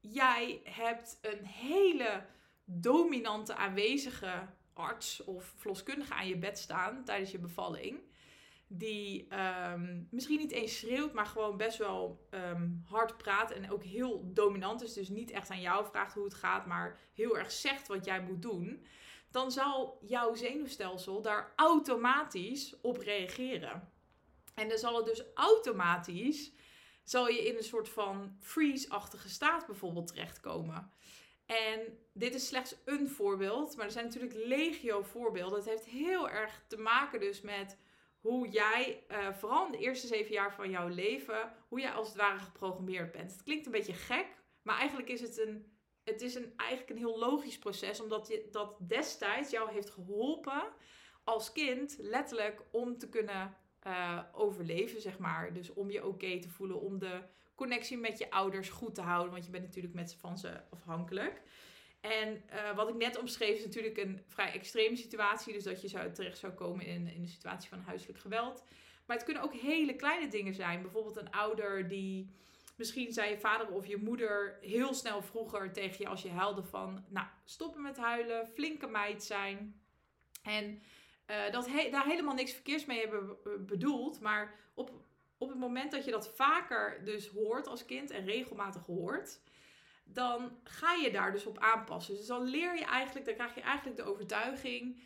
jij 0.00 0.60
hebt 0.64 1.18
een 1.20 1.44
hele 1.44 2.24
dominante 2.64 3.54
aanwezige 3.54 4.46
arts 4.72 5.24
of 5.24 5.52
verloskundige 5.56 6.14
aan 6.14 6.28
je 6.28 6.38
bed 6.38 6.58
staan 6.58 7.04
tijdens 7.04 7.30
je 7.30 7.38
bevalling. 7.38 8.00
Die 8.66 9.26
ehm, 9.28 10.02
misschien 10.10 10.38
niet 10.38 10.50
eens 10.50 10.78
schreeuwt, 10.78 11.12
maar 11.12 11.26
gewoon 11.26 11.56
best 11.56 11.78
wel 11.78 12.26
ehm, 12.30 12.68
hard 12.84 13.16
praat 13.16 13.50
en 13.50 13.70
ook 13.70 13.84
heel 13.84 14.30
dominant 14.32 14.82
is. 14.82 14.92
Dus 14.92 15.08
niet 15.08 15.30
echt 15.30 15.50
aan 15.50 15.60
jou 15.60 15.86
vraagt 15.86 16.14
hoe 16.14 16.24
het 16.24 16.34
gaat, 16.34 16.66
maar 16.66 16.98
heel 17.14 17.38
erg 17.38 17.50
zegt 17.50 17.88
wat 17.88 18.04
jij 18.04 18.22
moet 18.22 18.42
doen. 18.42 18.84
Dan 19.30 19.52
zal 19.52 19.98
jouw 20.06 20.34
zenuwstelsel 20.34 21.22
daar 21.22 21.52
automatisch 21.56 22.80
op 22.80 22.96
reageren. 22.96 23.92
En 24.54 24.68
dan 24.68 24.78
zal 24.78 24.96
het 24.96 25.06
dus 25.06 25.24
automatisch, 25.34 26.52
zal 27.10 27.28
je 27.28 27.46
in 27.46 27.56
een 27.56 27.64
soort 27.64 27.88
van 27.88 28.36
freeze-achtige 28.40 29.28
staat 29.28 29.66
bijvoorbeeld 29.66 30.06
terechtkomen. 30.06 30.92
En 31.46 31.98
dit 32.12 32.34
is 32.34 32.46
slechts 32.46 32.74
een 32.84 33.08
voorbeeld, 33.08 33.76
maar 33.76 33.84
er 33.84 33.92
zijn 33.92 34.04
natuurlijk 34.04 34.34
legio 34.34 35.02
voorbeelden. 35.02 35.58
Het 35.58 35.68
heeft 35.68 35.84
heel 35.84 36.28
erg 36.28 36.64
te 36.66 36.76
maken 36.76 37.20
dus 37.20 37.40
met 37.40 37.78
hoe 38.20 38.48
jij, 38.48 39.04
uh, 39.10 39.32
vooral 39.32 39.66
in 39.66 39.72
de 39.72 39.78
eerste 39.78 40.06
zeven 40.06 40.32
jaar 40.32 40.54
van 40.54 40.70
jouw 40.70 40.88
leven, 40.88 41.52
hoe 41.68 41.80
jij 41.80 41.92
als 41.92 42.08
het 42.08 42.16
ware 42.16 42.38
geprogrammeerd 42.38 43.12
bent. 43.12 43.32
Het 43.32 43.42
klinkt 43.42 43.66
een 43.66 43.72
beetje 43.72 43.92
gek, 43.92 44.26
maar 44.62 44.78
eigenlijk 44.78 45.08
is 45.08 45.20
het 45.20 45.38
een, 45.38 45.78
het 46.04 46.22
is 46.22 46.34
een, 46.34 46.52
eigenlijk 46.56 46.90
een 46.90 46.96
heel 47.06 47.18
logisch 47.18 47.58
proces, 47.58 48.00
omdat 48.00 48.28
je, 48.28 48.48
dat 48.50 48.76
destijds 48.88 49.50
jou 49.50 49.72
heeft 49.72 49.90
geholpen 49.90 50.72
als 51.24 51.52
kind 51.52 51.96
letterlijk 51.98 52.62
om 52.70 52.98
te 52.98 53.08
kunnen 53.08 53.56
uh, 53.88 54.20
overleven, 54.32 55.00
zeg 55.00 55.18
maar. 55.18 55.52
Dus 55.52 55.72
om 55.72 55.90
je 55.90 56.06
oké 56.06 56.38
te 56.40 56.48
voelen, 56.48 56.80
om 56.80 56.98
de 56.98 57.20
connectie 57.54 57.98
met 57.98 58.18
je 58.18 58.30
ouders 58.30 58.68
goed 58.68 58.94
te 58.94 59.00
houden, 59.00 59.32
want 59.32 59.44
je 59.44 59.50
bent 59.50 59.64
natuurlijk 59.64 59.94
met 59.94 60.14
van 60.14 60.38
ze 60.38 60.60
afhankelijk. 60.70 61.42
En 62.00 62.42
uh, 62.52 62.76
wat 62.76 62.88
ik 62.88 62.94
net 62.94 63.18
omschreef 63.18 63.56
is 63.56 63.64
natuurlijk 63.64 63.96
een 63.96 64.22
vrij 64.26 64.52
extreme 64.52 64.96
situatie, 64.96 65.52
dus 65.52 65.64
dat 65.64 65.82
je 65.82 65.88
zou, 65.88 66.12
terecht 66.12 66.38
zou 66.38 66.52
komen 66.52 66.86
in, 66.86 67.06
in 67.06 67.22
een 67.22 67.28
situatie 67.28 67.68
van 67.68 67.80
huiselijk 67.80 68.18
geweld. 68.18 68.64
Maar 69.06 69.16
het 69.16 69.24
kunnen 69.24 69.42
ook 69.42 69.54
hele 69.54 69.96
kleine 69.96 70.28
dingen 70.28 70.54
zijn. 70.54 70.82
Bijvoorbeeld 70.82 71.16
een 71.16 71.30
ouder 71.30 71.88
die 71.88 72.30
misschien 72.76 73.12
zei 73.12 73.30
je 73.30 73.38
vader 73.38 73.68
of 73.68 73.86
je 73.86 73.96
moeder 73.96 74.58
heel 74.60 74.94
snel 74.94 75.22
vroeger 75.22 75.72
tegen 75.72 75.96
je 75.98 76.08
als 76.08 76.22
je 76.22 76.30
huilde 76.30 76.62
van, 76.62 77.04
nou, 77.08 77.26
stoppen 77.44 77.82
met 77.82 77.96
huilen, 77.96 78.48
flinke 78.48 78.86
meid 78.86 79.24
zijn. 79.24 79.80
En 80.42 80.82
uh, 81.30 81.50
dat 81.50 81.68
daar 81.90 82.06
helemaal 82.06 82.34
niks 82.34 82.52
verkeers 82.52 82.86
mee 82.86 83.00
hebben 83.00 83.36
bedoeld. 83.66 84.20
Maar 84.20 84.54
op, 84.74 84.92
op 85.38 85.48
het 85.48 85.58
moment 85.58 85.92
dat 85.92 86.04
je 86.04 86.10
dat 86.10 86.34
vaker 86.34 87.04
dus 87.04 87.28
hoort 87.28 87.66
als 87.66 87.84
kind 87.84 88.10
en 88.10 88.24
regelmatig 88.24 88.86
hoort, 88.86 89.40
dan 90.04 90.58
ga 90.64 90.94
je 90.94 91.10
daar 91.10 91.32
dus 91.32 91.46
op 91.46 91.58
aanpassen. 91.58 92.16
Dus 92.16 92.26
dan 92.26 92.44
leer 92.44 92.74
je 92.74 92.84
eigenlijk, 92.84 93.26
dan 93.26 93.34
krijg 93.34 93.54
je 93.54 93.60
eigenlijk 93.60 93.96
de 93.96 94.04
overtuiging. 94.04 95.00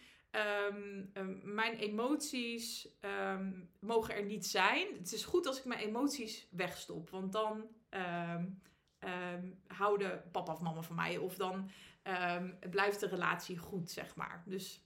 Um, 0.70 1.10
um, 1.14 1.40
mijn 1.44 1.76
emoties 1.76 2.88
um, 3.00 3.70
mogen 3.78 4.14
er 4.14 4.24
niet 4.24 4.46
zijn. 4.46 4.86
Het 4.98 5.12
is 5.12 5.24
goed 5.24 5.46
als 5.46 5.58
ik 5.58 5.64
mijn 5.64 5.80
emoties 5.80 6.48
wegstop, 6.50 7.10
want 7.10 7.32
dan 7.32 7.68
houden 9.66 10.22
papa 10.30 10.52
of 10.52 10.60
mama 10.60 10.82
van 10.82 10.96
mij. 10.96 11.16
Of 11.16 11.36
dan 11.36 11.70
blijft 12.70 13.00
de 13.00 13.06
relatie 13.06 13.58
goed, 13.58 13.90
zeg 13.90 14.16
maar. 14.16 14.42
Dus 14.46 14.82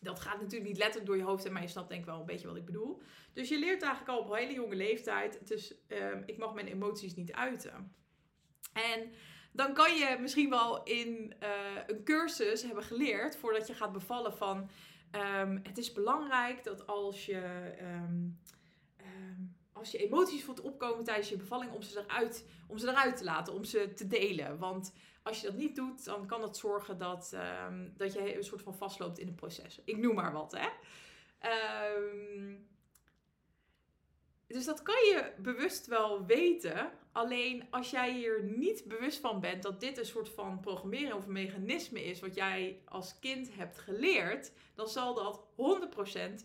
dat 0.00 0.20
gaat 0.20 0.40
natuurlijk 0.40 0.70
niet 0.70 0.78
letterlijk 0.78 1.06
door 1.06 1.16
je 1.16 1.22
hoofd, 1.22 1.50
maar 1.50 1.62
je 1.62 1.68
snapt 1.68 1.88
denk 1.88 2.00
ik 2.00 2.06
wel 2.06 2.20
een 2.20 2.26
beetje 2.26 2.46
wat 2.46 2.56
ik 2.56 2.64
bedoel. 2.64 3.02
Dus 3.32 3.48
je 3.48 3.58
leert 3.58 3.82
eigenlijk 3.82 4.12
al 4.12 4.24
op 4.24 4.30
een 4.30 4.38
hele 4.38 4.52
jonge 4.52 4.76
leeftijd, 4.76 5.48
dus 5.48 5.74
um, 5.88 6.22
ik 6.26 6.36
mag 6.38 6.54
mijn 6.54 6.66
emoties 6.66 7.14
niet 7.14 7.32
uiten. 7.32 7.94
En 8.72 9.12
dan 9.52 9.74
kan 9.74 9.96
je 9.96 10.16
misschien 10.20 10.50
wel 10.50 10.82
in 10.82 11.34
uh, 11.42 11.48
een 11.86 12.04
cursus 12.04 12.62
hebben 12.62 12.84
geleerd, 12.84 13.36
voordat 13.36 13.66
je 13.66 13.74
gaat 13.74 13.92
bevallen, 13.92 14.36
van 14.36 14.70
um, 15.12 15.60
het 15.62 15.78
is 15.78 15.92
belangrijk 15.92 16.64
dat 16.64 16.86
als 16.86 17.26
je, 17.26 17.72
um, 17.80 18.40
als 19.72 19.90
je 19.90 19.98
emoties 19.98 20.44
voelt 20.44 20.60
opkomen 20.60 21.04
tijdens 21.04 21.28
je 21.28 21.36
bevalling, 21.36 21.72
om 21.72 21.82
ze, 21.82 21.98
eruit, 21.98 22.46
om 22.66 22.78
ze 22.78 22.88
eruit 22.88 23.16
te 23.16 23.24
laten, 23.24 23.54
om 23.54 23.64
ze 23.64 23.92
te 23.92 24.06
delen. 24.06 24.58
Want 24.58 24.92
als 25.22 25.40
je 25.40 25.46
dat 25.46 25.56
niet 25.56 25.76
doet, 25.76 26.04
dan 26.04 26.26
kan 26.26 26.40
dat 26.40 26.56
zorgen 26.56 26.98
dat, 26.98 27.32
um, 27.66 27.92
dat 27.96 28.12
je 28.12 28.36
een 28.36 28.44
soort 28.44 28.62
van 28.62 28.76
vastloopt 28.76 29.18
in 29.18 29.26
het 29.26 29.36
proces. 29.36 29.80
Ik 29.84 29.96
noem 29.96 30.14
maar 30.14 30.32
wat, 30.32 30.56
hè. 30.56 30.68
Um, 31.96 32.68
dus 34.46 34.64
dat 34.64 34.82
kan 34.82 34.94
je 34.94 35.32
bewust 35.38 35.86
wel 35.86 36.26
weten. 36.26 36.90
Alleen 37.12 37.66
als 37.70 37.90
jij 37.90 38.12
hier 38.12 38.44
niet 38.44 38.84
bewust 38.86 39.20
van 39.20 39.40
bent 39.40 39.62
dat 39.62 39.80
dit 39.80 39.98
een 39.98 40.06
soort 40.06 40.28
van 40.28 40.60
programmeren 40.60 41.16
of 41.16 41.26
mechanisme 41.26 42.04
is 42.04 42.20
wat 42.20 42.34
jij 42.34 42.82
als 42.84 43.18
kind 43.18 43.54
hebt 43.54 43.78
geleerd, 43.78 44.52
dan 44.74 44.88
zal 44.88 45.14
dat 45.14 45.44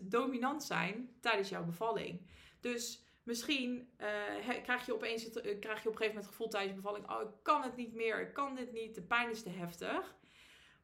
dominant 0.02 0.64
zijn 0.64 1.16
tijdens 1.20 1.48
jouw 1.48 1.64
bevalling. 1.64 2.20
Dus 2.60 3.05
Misschien 3.26 3.90
uh, 3.98 4.62
krijg 4.62 4.86
je 4.86 4.94
opeens 4.94 5.24
uh, 5.24 5.58
krijg 5.60 5.82
je 5.82 5.88
op 5.88 5.94
een 5.94 5.98
gegeven 5.98 6.06
moment 6.06 6.24
het 6.24 6.26
gevoel 6.26 6.48
tijdens 6.48 6.74
je 6.74 6.80
bevalling: 6.80 7.10
oh, 7.10 7.22
ik 7.22 7.42
kan 7.42 7.62
het 7.62 7.76
niet 7.76 7.94
meer, 7.94 8.20
ik 8.20 8.34
kan 8.34 8.54
dit 8.54 8.72
niet, 8.72 8.94
de 8.94 9.02
pijn 9.02 9.30
is 9.30 9.42
te 9.42 9.50
heftig. 9.50 10.14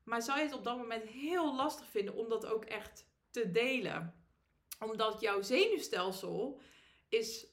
Maar 0.05 0.23
zou 0.23 0.39
je 0.39 0.45
het 0.45 0.55
op 0.55 0.65
dat 0.65 0.77
moment 0.77 1.05
heel 1.05 1.55
lastig 1.55 1.89
vinden 1.89 2.15
om 2.15 2.29
dat 2.29 2.47
ook 2.47 2.65
echt 2.65 3.07
te 3.31 3.51
delen? 3.51 4.25
Omdat 4.79 5.21
jouw 5.21 5.43
zenuwstelsel 5.43 6.61
is 7.09 7.47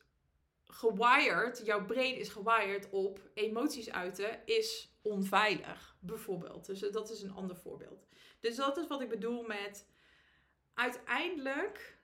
gewired, 0.65 1.61
jouw 1.65 1.85
brain 1.85 2.15
is 2.15 2.29
gewired 2.29 2.89
op 2.89 3.29
emoties 3.33 3.91
uiten 3.91 4.45
is 4.45 4.97
onveilig, 5.01 5.95
bijvoorbeeld. 5.99 6.65
Dus 6.65 6.79
dat 6.79 7.09
is 7.09 7.21
een 7.21 7.33
ander 7.33 7.55
voorbeeld. 7.55 8.07
Dus 8.39 8.55
dat 8.55 8.77
is 8.77 8.87
wat 8.87 9.01
ik 9.01 9.09
bedoel 9.09 9.43
met 9.43 9.89
uiteindelijk 10.73 11.98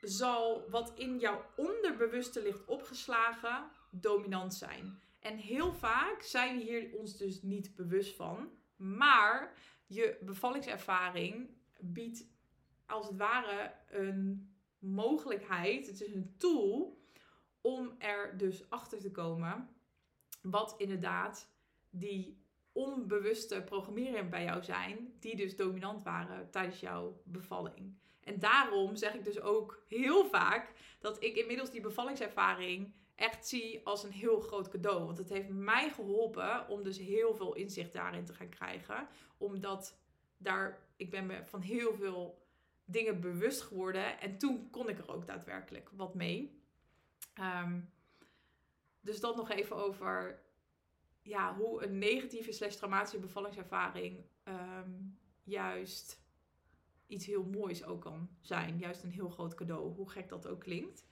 zal 0.00 0.70
wat 0.70 0.92
in 0.96 1.18
jouw 1.18 1.44
onderbewuste 1.56 2.42
ligt 2.42 2.64
opgeslagen 2.64 3.70
dominant 3.90 4.54
zijn. 4.54 5.00
En 5.20 5.36
heel 5.36 5.72
vaak 5.72 6.22
zijn 6.22 6.56
we 6.56 6.62
hier 6.62 6.98
ons 6.98 7.16
dus 7.16 7.42
niet 7.42 7.74
bewust 7.74 8.16
van. 8.16 8.50
Maar 8.76 9.58
je 9.86 10.18
bevallingservaring 10.20 11.50
biedt 11.80 12.26
als 12.86 13.06
het 13.06 13.16
ware 13.16 13.74
een 13.88 14.50
mogelijkheid. 14.78 15.86
Het 15.86 16.00
is 16.00 16.14
een 16.14 16.34
tool 16.36 17.00
om 17.60 17.94
er 17.98 18.36
dus 18.36 18.70
achter 18.70 19.00
te 19.00 19.10
komen 19.10 19.68
wat 20.42 20.74
inderdaad 20.78 21.50
die 21.90 22.44
onbewuste 22.72 23.62
programmeringen 23.62 24.30
bij 24.30 24.44
jou 24.44 24.62
zijn, 24.62 25.12
die 25.20 25.36
dus 25.36 25.56
dominant 25.56 26.02
waren 26.02 26.50
tijdens 26.50 26.80
jouw 26.80 27.22
bevalling. 27.24 27.98
En 28.26 28.38
daarom 28.38 28.96
zeg 28.96 29.14
ik 29.14 29.24
dus 29.24 29.40
ook 29.40 29.82
heel 29.88 30.24
vaak 30.24 30.72
dat 30.98 31.22
ik 31.22 31.36
inmiddels 31.36 31.70
die 31.70 31.80
bevallingservaring 31.80 32.94
echt 33.14 33.46
zie 33.48 33.80
als 33.84 34.04
een 34.04 34.12
heel 34.12 34.40
groot 34.40 34.68
cadeau. 34.68 35.04
Want 35.04 35.18
het 35.18 35.28
heeft 35.28 35.48
mij 35.48 35.90
geholpen 35.90 36.68
om 36.68 36.82
dus 36.82 36.98
heel 36.98 37.34
veel 37.34 37.54
inzicht 37.54 37.92
daarin 37.92 38.24
te 38.24 38.34
gaan 38.34 38.48
krijgen. 38.48 39.08
Omdat 39.38 39.98
daar, 40.36 40.78
ik 40.96 41.10
ben 41.10 41.26
me 41.26 41.42
van 41.44 41.60
heel 41.60 41.94
veel 41.94 42.46
dingen 42.84 43.20
bewust 43.20 43.62
geworden. 43.62 44.20
En 44.20 44.38
toen 44.38 44.70
kon 44.70 44.88
ik 44.88 44.98
er 44.98 45.12
ook 45.12 45.26
daadwerkelijk 45.26 45.90
wat 45.92 46.14
mee. 46.14 46.60
Um, 47.64 47.92
dus 49.00 49.20
dat 49.20 49.36
nog 49.36 49.50
even 49.50 49.76
over 49.76 50.42
ja, 51.22 51.56
hoe 51.56 51.84
een 51.84 51.98
negatieve 51.98 52.52
slash 52.52 52.74
traumatische 52.74 53.18
bevallingservaring 53.18 54.24
um, 54.44 55.18
juist 55.42 56.25
iets 57.06 57.26
heel 57.26 57.44
moois 57.44 57.84
ook 57.84 58.00
kan 58.00 58.28
zijn. 58.40 58.78
Juist 58.78 59.02
een 59.02 59.10
heel 59.10 59.28
groot 59.28 59.54
cadeau, 59.54 59.94
hoe 59.94 60.10
gek 60.10 60.28
dat 60.28 60.46
ook 60.46 60.60
klinkt. 60.60 61.06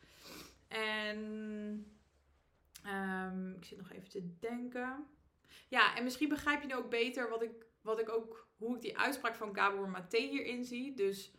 En 0.68 1.18
um, 2.86 3.54
ik 3.56 3.64
zit 3.64 3.78
nog 3.78 3.92
even 3.92 4.08
te 4.08 4.38
denken. 4.38 5.06
Ja, 5.68 5.96
en 5.96 6.04
misschien 6.04 6.28
begrijp 6.28 6.60
je 6.60 6.66
nu 6.66 6.74
ook 6.74 6.90
beter 6.90 7.28
wat 7.28 7.42
ik, 7.42 7.66
wat 7.80 8.00
ik 8.00 8.08
ook, 8.08 8.48
hoe 8.56 8.76
ik 8.76 8.82
die 8.82 8.98
uitspraak 8.98 9.34
van 9.34 9.54
Gabor 9.54 9.88
Maté 9.88 10.18
hierin 10.18 10.64
zie. 10.64 10.94
Dus 10.94 11.32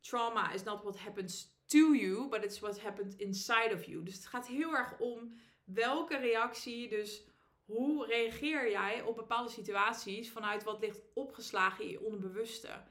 trauma 0.00 0.52
is 0.52 0.62
not 0.62 0.82
what 0.82 0.98
happens 0.98 1.54
to 1.64 1.94
you, 1.94 2.28
but 2.28 2.44
it's 2.44 2.58
what 2.58 2.80
happened 2.80 3.16
inside 3.16 3.74
of 3.74 3.84
you. 3.84 4.02
Dus 4.02 4.14
het 4.14 4.26
gaat 4.26 4.46
heel 4.46 4.76
erg 4.76 4.98
om 4.98 5.34
welke 5.64 6.16
reactie, 6.16 6.88
dus 6.88 7.26
hoe 7.64 8.06
reageer 8.06 8.70
jij 8.70 9.02
op 9.02 9.16
bepaalde 9.16 9.50
situaties 9.50 10.30
vanuit 10.30 10.64
wat 10.64 10.80
ligt 10.80 11.02
opgeslagen 11.14 11.84
in 11.84 11.90
je 11.90 12.00
onderbewuste. 12.00 12.82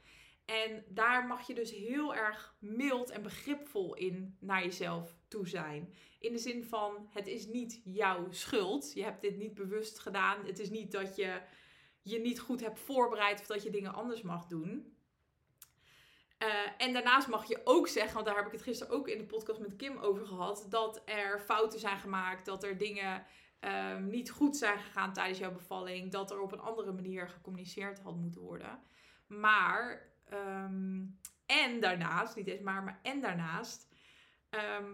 En 0.46 0.86
daar 0.88 1.26
mag 1.26 1.48
je 1.48 1.54
dus 1.54 1.72
heel 1.72 2.16
erg 2.16 2.56
mild 2.60 3.10
en 3.10 3.22
begripvol 3.22 3.96
in 3.96 4.38
naar 4.40 4.64
jezelf 4.64 5.16
toe 5.28 5.48
zijn. 5.48 5.94
In 6.20 6.32
de 6.32 6.38
zin 6.38 6.64
van, 6.64 7.08
het 7.10 7.28
is 7.28 7.48
niet 7.48 7.82
jouw 7.84 8.32
schuld. 8.32 8.94
Je 8.94 9.04
hebt 9.04 9.22
dit 9.22 9.38
niet 9.38 9.54
bewust 9.54 10.00
gedaan. 10.00 10.46
Het 10.46 10.60
is 10.60 10.70
niet 10.70 10.92
dat 10.92 11.16
je 11.16 11.42
je 12.02 12.20
niet 12.20 12.40
goed 12.40 12.62
hebt 12.62 12.80
voorbereid 12.80 13.40
of 13.40 13.46
dat 13.46 13.64
je 13.64 13.70
dingen 13.70 13.94
anders 13.94 14.22
mag 14.22 14.46
doen. 14.46 14.96
Eh, 16.38 16.48
en 16.78 16.94
daarnaast 16.94 17.28
mag 17.28 17.48
je 17.48 17.62
ook 17.64 17.88
zeggen, 17.88 18.14
want 18.14 18.26
daar 18.26 18.36
heb 18.36 18.46
ik 18.46 18.52
het 18.52 18.62
gisteren 18.62 18.94
ook 18.94 19.08
in 19.08 19.18
de 19.18 19.26
podcast 19.26 19.60
met 19.60 19.76
Kim 19.76 19.98
over 19.98 20.26
gehad, 20.26 20.66
dat 20.70 21.02
er 21.06 21.40
fouten 21.40 21.80
zijn 21.80 22.00
gemaakt, 22.00 22.46
dat 22.46 22.64
er 22.64 22.78
dingen 22.78 23.26
ehm, 23.60 24.08
niet 24.08 24.32
goed 24.32 24.58
zijn 24.58 24.80
gegaan 24.80 25.14
tijdens 25.14 25.40
jouw 25.40 25.52
bevalling, 25.52 26.12
dat 26.12 26.32
er 26.32 26.40
op 26.42 26.52
een 26.52 26.60
andere 26.60 26.92
manier 26.92 27.30
gecommuniceerd 27.30 28.00
had 28.00 28.16
moeten 28.16 28.42
worden. 28.42 28.80
Maar, 29.28 30.12
ehm, 30.30 31.04
en 31.46 31.80
daarnaast, 31.80 32.36
niet 32.36 32.48
eens 32.48 32.62
maar, 32.62 32.84
maar 32.84 33.00
en 33.04 33.22
daarnaast, 33.22 33.94
ehm, 34.50 34.94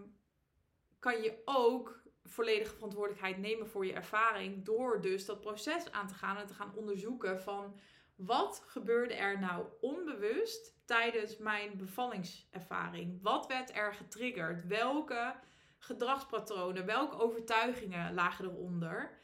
kan 0.99 1.21
je 1.21 1.41
ook 1.45 2.01
volledige 2.23 2.73
verantwoordelijkheid 2.73 3.37
nemen 3.37 3.67
voor 3.67 3.85
je 3.85 3.93
ervaring 3.93 4.65
door 4.65 5.01
dus 5.01 5.25
dat 5.25 5.41
proces 5.41 5.91
aan 5.91 6.07
te 6.07 6.13
gaan 6.13 6.37
en 6.37 6.47
te 6.47 6.53
gaan 6.53 6.75
onderzoeken 6.75 7.41
van 7.41 7.79
wat 8.15 8.63
gebeurde 8.67 9.13
er 9.13 9.39
nou 9.39 9.65
onbewust 9.81 10.75
tijdens 10.85 11.37
mijn 11.37 11.77
bevallingservaring? 11.77 13.21
Wat 13.21 13.47
werd 13.47 13.75
er 13.75 13.93
getriggerd? 13.93 14.67
Welke 14.67 15.35
gedragspatronen, 15.77 16.85
welke 16.85 17.19
overtuigingen 17.19 18.13
lagen 18.13 18.45
eronder? 18.45 19.19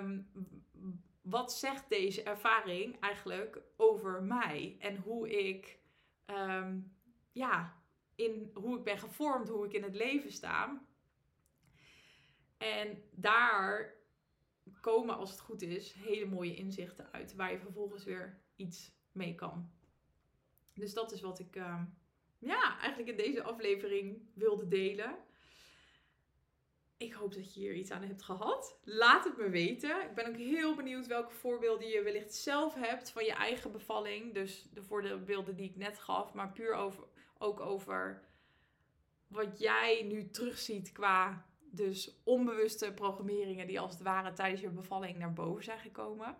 Um, 0.00 0.30
wat 1.30 1.52
zegt 1.52 1.88
deze 1.88 2.22
ervaring 2.22 3.00
eigenlijk 3.00 3.62
over 3.76 4.22
mij 4.22 4.76
en 4.78 4.96
hoe 4.96 5.48
ik, 5.48 5.78
ehm, 6.24 6.78
ja, 7.32 7.82
in 8.14 8.50
hoe 8.54 8.78
ik 8.78 8.84
ben 8.84 8.98
gevormd, 8.98 9.48
hoe 9.48 9.66
ik 9.66 9.72
in 9.72 9.82
het 9.82 9.94
leven 9.94 10.32
sta? 10.32 10.82
En 12.58 13.02
daar 13.10 13.94
komen, 14.80 15.16
als 15.16 15.30
het 15.30 15.40
goed 15.40 15.62
is, 15.62 15.92
hele 15.92 16.26
mooie 16.26 16.54
inzichten 16.54 17.12
uit. 17.12 17.34
Waar 17.34 17.52
je 17.52 17.58
vervolgens 17.58 18.04
weer 18.04 18.40
iets 18.56 18.92
mee 19.12 19.34
kan. 19.34 19.70
Dus 20.74 20.94
dat 20.94 21.12
is 21.12 21.20
wat 21.20 21.38
ik 21.38 21.56
uh, 21.56 21.82
ja, 22.38 22.78
eigenlijk 22.78 23.10
in 23.10 23.24
deze 23.24 23.42
aflevering 23.42 24.22
wilde 24.34 24.68
delen. 24.68 25.16
Ik 27.00 27.12
hoop 27.12 27.34
dat 27.34 27.54
je 27.54 27.60
hier 27.60 27.74
iets 27.74 27.90
aan 27.90 28.02
hebt 28.02 28.22
gehad. 28.22 28.78
Laat 28.84 29.24
het 29.24 29.36
me 29.36 29.50
weten. 29.50 30.02
Ik 30.02 30.14
ben 30.14 30.26
ook 30.26 30.36
heel 30.36 30.74
benieuwd 30.74 31.06
welke 31.06 31.32
voorbeelden 31.32 31.88
je 31.88 32.02
wellicht 32.02 32.34
zelf 32.34 32.74
hebt 32.74 33.10
van 33.10 33.24
je 33.24 33.32
eigen 33.32 33.72
bevalling. 33.72 34.34
Dus 34.34 34.68
de 34.72 34.82
voorbeelden 34.82 35.56
die 35.56 35.68
ik 35.68 35.76
net 35.76 35.98
gaf, 35.98 36.34
maar 36.34 36.52
puur 36.52 36.74
over, 36.74 37.04
ook 37.38 37.60
over 37.60 38.22
wat 39.26 39.58
jij 39.58 40.02
nu 40.02 40.30
terugziet 40.30 40.92
qua 40.92 41.46
dus 41.70 42.20
onbewuste 42.24 42.92
programmeringen 42.92 43.66
die 43.66 43.80
als 43.80 43.92
het 43.92 44.02
ware 44.02 44.32
tijdens 44.32 44.60
je 44.60 44.68
bevalling 44.68 45.18
naar 45.18 45.32
boven 45.32 45.64
zijn 45.64 45.78
gekomen. 45.78 46.36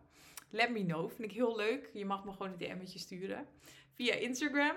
Let 0.50 0.70
me 0.70 0.84
know. 0.84 1.10
Vind 1.10 1.30
ik 1.30 1.36
heel 1.36 1.56
leuk. 1.56 1.90
Je 1.92 2.04
mag 2.04 2.24
me 2.24 2.32
gewoon 2.32 2.52
een 2.52 2.58
DM'tje 2.58 2.98
sturen 2.98 3.46
via 3.94 4.14
Instagram. 4.14 4.76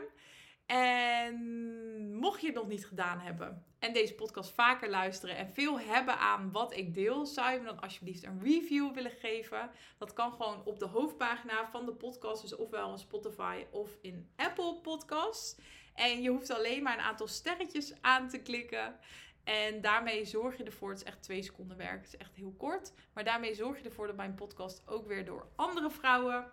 En 0.66 2.16
mocht 2.16 2.42
je 2.42 2.48
het 2.48 2.56
nog 2.56 2.68
niet 2.68 2.86
gedaan 2.86 3.20
hebben 3.20 3.66
en 3.84 3.94
deze 3.94 4.16
podcast 4.16 4.52
vaker 4.52 4.90
luisteren 4.90 5.36
en 5.36 5.50
veel 5.50 5.80
hebben 5.80 6.18
aan 6.18 6.52
wat 6.52 6.76
ik 6.76 6.94
deel, 6.94 7.26
zou 7.26 7.52
je 7.52 7.60
me 7.60 7.66
dan 7.66 7.80
alsjeblieft 7.80 8.24
een 8.24 8.42
review 8.44 8.94
willen 8.94 9.12
geven. 9.12 9.70
Dat 9.98 10.14
kan 10.14 10.32
gewoon 10.32 10.66
op 10.66 10.80
de 10.80 10.86
hoofdpagina 10.86 11.70
van 11.70 11.86
de 11.86 11.94
podcast, 11.94 12.42
dus 12.42 12.56
ofwel 12.56 12.92
in 12.92 12.98
Spotify 12.98 13.66
of 13.72 13.98
in 14.02 14.30
Apple 14.36 14.80
Podcasts. 14.82 15.58
En 15.94 16.22
je 16.22 16.30
hoeft 16.30 16.52
alleen 16.52 16.84
maar 16.84 16.94
een 16.94 17.04
aantal 17.04 17.28
sterretjes 17.28 17.94
aan 18.02 18.30
te 18.30 18.42
klikken. 18.42 18.96
En 19.44 19.82
daarmee 19.82 20.26
zorg 20.26 20.58
je 20.58 20.64
ervoor, 20.64 20.90
het 20.90 20.98
is 20.98 21.06
echt 21.06 21.22
twee 21.22 21.44
seconden 21.44 21.78
werk, 21.78 22.04
het 22.04 22.14
is 22.14 22.20
echt 22.20 22.36
heel 22.36 22.54
kort. 22.58 22.94
Maar 23.14 23.24
daarmee 23.24 23.56
zorg 23.56 23.78
je 23.78 23.84
ervoor 23.84 24.08
dat 24.08 24.16
mijn 24.16 24.36
podcast 24.36 24.88
ook 24.88 25.08
weer 25.08 25.26
door 25.26 25.48
andere 25.56 25.90
vrouwen 25.90 26.52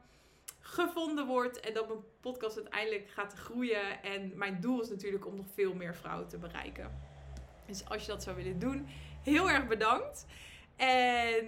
gevonden 0.60 1.26
wordt. 1.26 1.60
En 1.60 1.74
dat 1.74 1.88
mijn 1.88 2.00
podcast 2.20 2.56
uiteindelijk 2.56 3.10
gaat 3.10 3.32
groeien. 3.32 4.02
En 4.02 4.32
mijn 4.34 4.60
doel 4.60 4.80
is 4.80 4.88
natuurlijk 4.88 5.26
om 5.26 5.36
nog 5.36 5.46
veel 5.54 5.74
meer 5.74 5.94
vrouwen 5.94 6.28
te 6.28 6.38
bereiken. 6.38 7.00
Dus 7.66 7.88
als 7.88 8.02
je 8.02 8.08
dat 8.10 8.22
zou 8.22 8.36
willen 8.36 8.58
doen, 8.58 8.86
heel 9.22 9.50
erg 9.50 9.66
bedankt. 9.66 10.26
En 10.76 11.46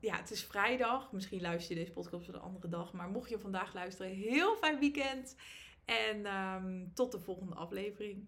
ja, 0.00 0.16
het 0.16 0.30
is 0.30 0.44
vrijdag. 0.44 1.12
Misschien 1.12 1.40
luister 1.40 1.76
je 1.76 1.80
deze 1.80 1.92
podcast 1.92 2.28
op 2.28 2.34
een 2.34 2.40
andere 2.40 2.68
dag. 2.68 2.92
Maar 2.92 3.08
mocht 3.08 3.28
je 3.30 3.38
vandaag 3.38 3.74
luisteren, 3.74 4.12
heel 4.12 4.56
fijn 4.56 4.78
weekend. 4.78 5.36
En 5.84 6.26
um, 6.36 6.90
tot 6.94 7.12
de 7.12 7.20
volgende 7.20 7.54
aflevering. 7.54 8.26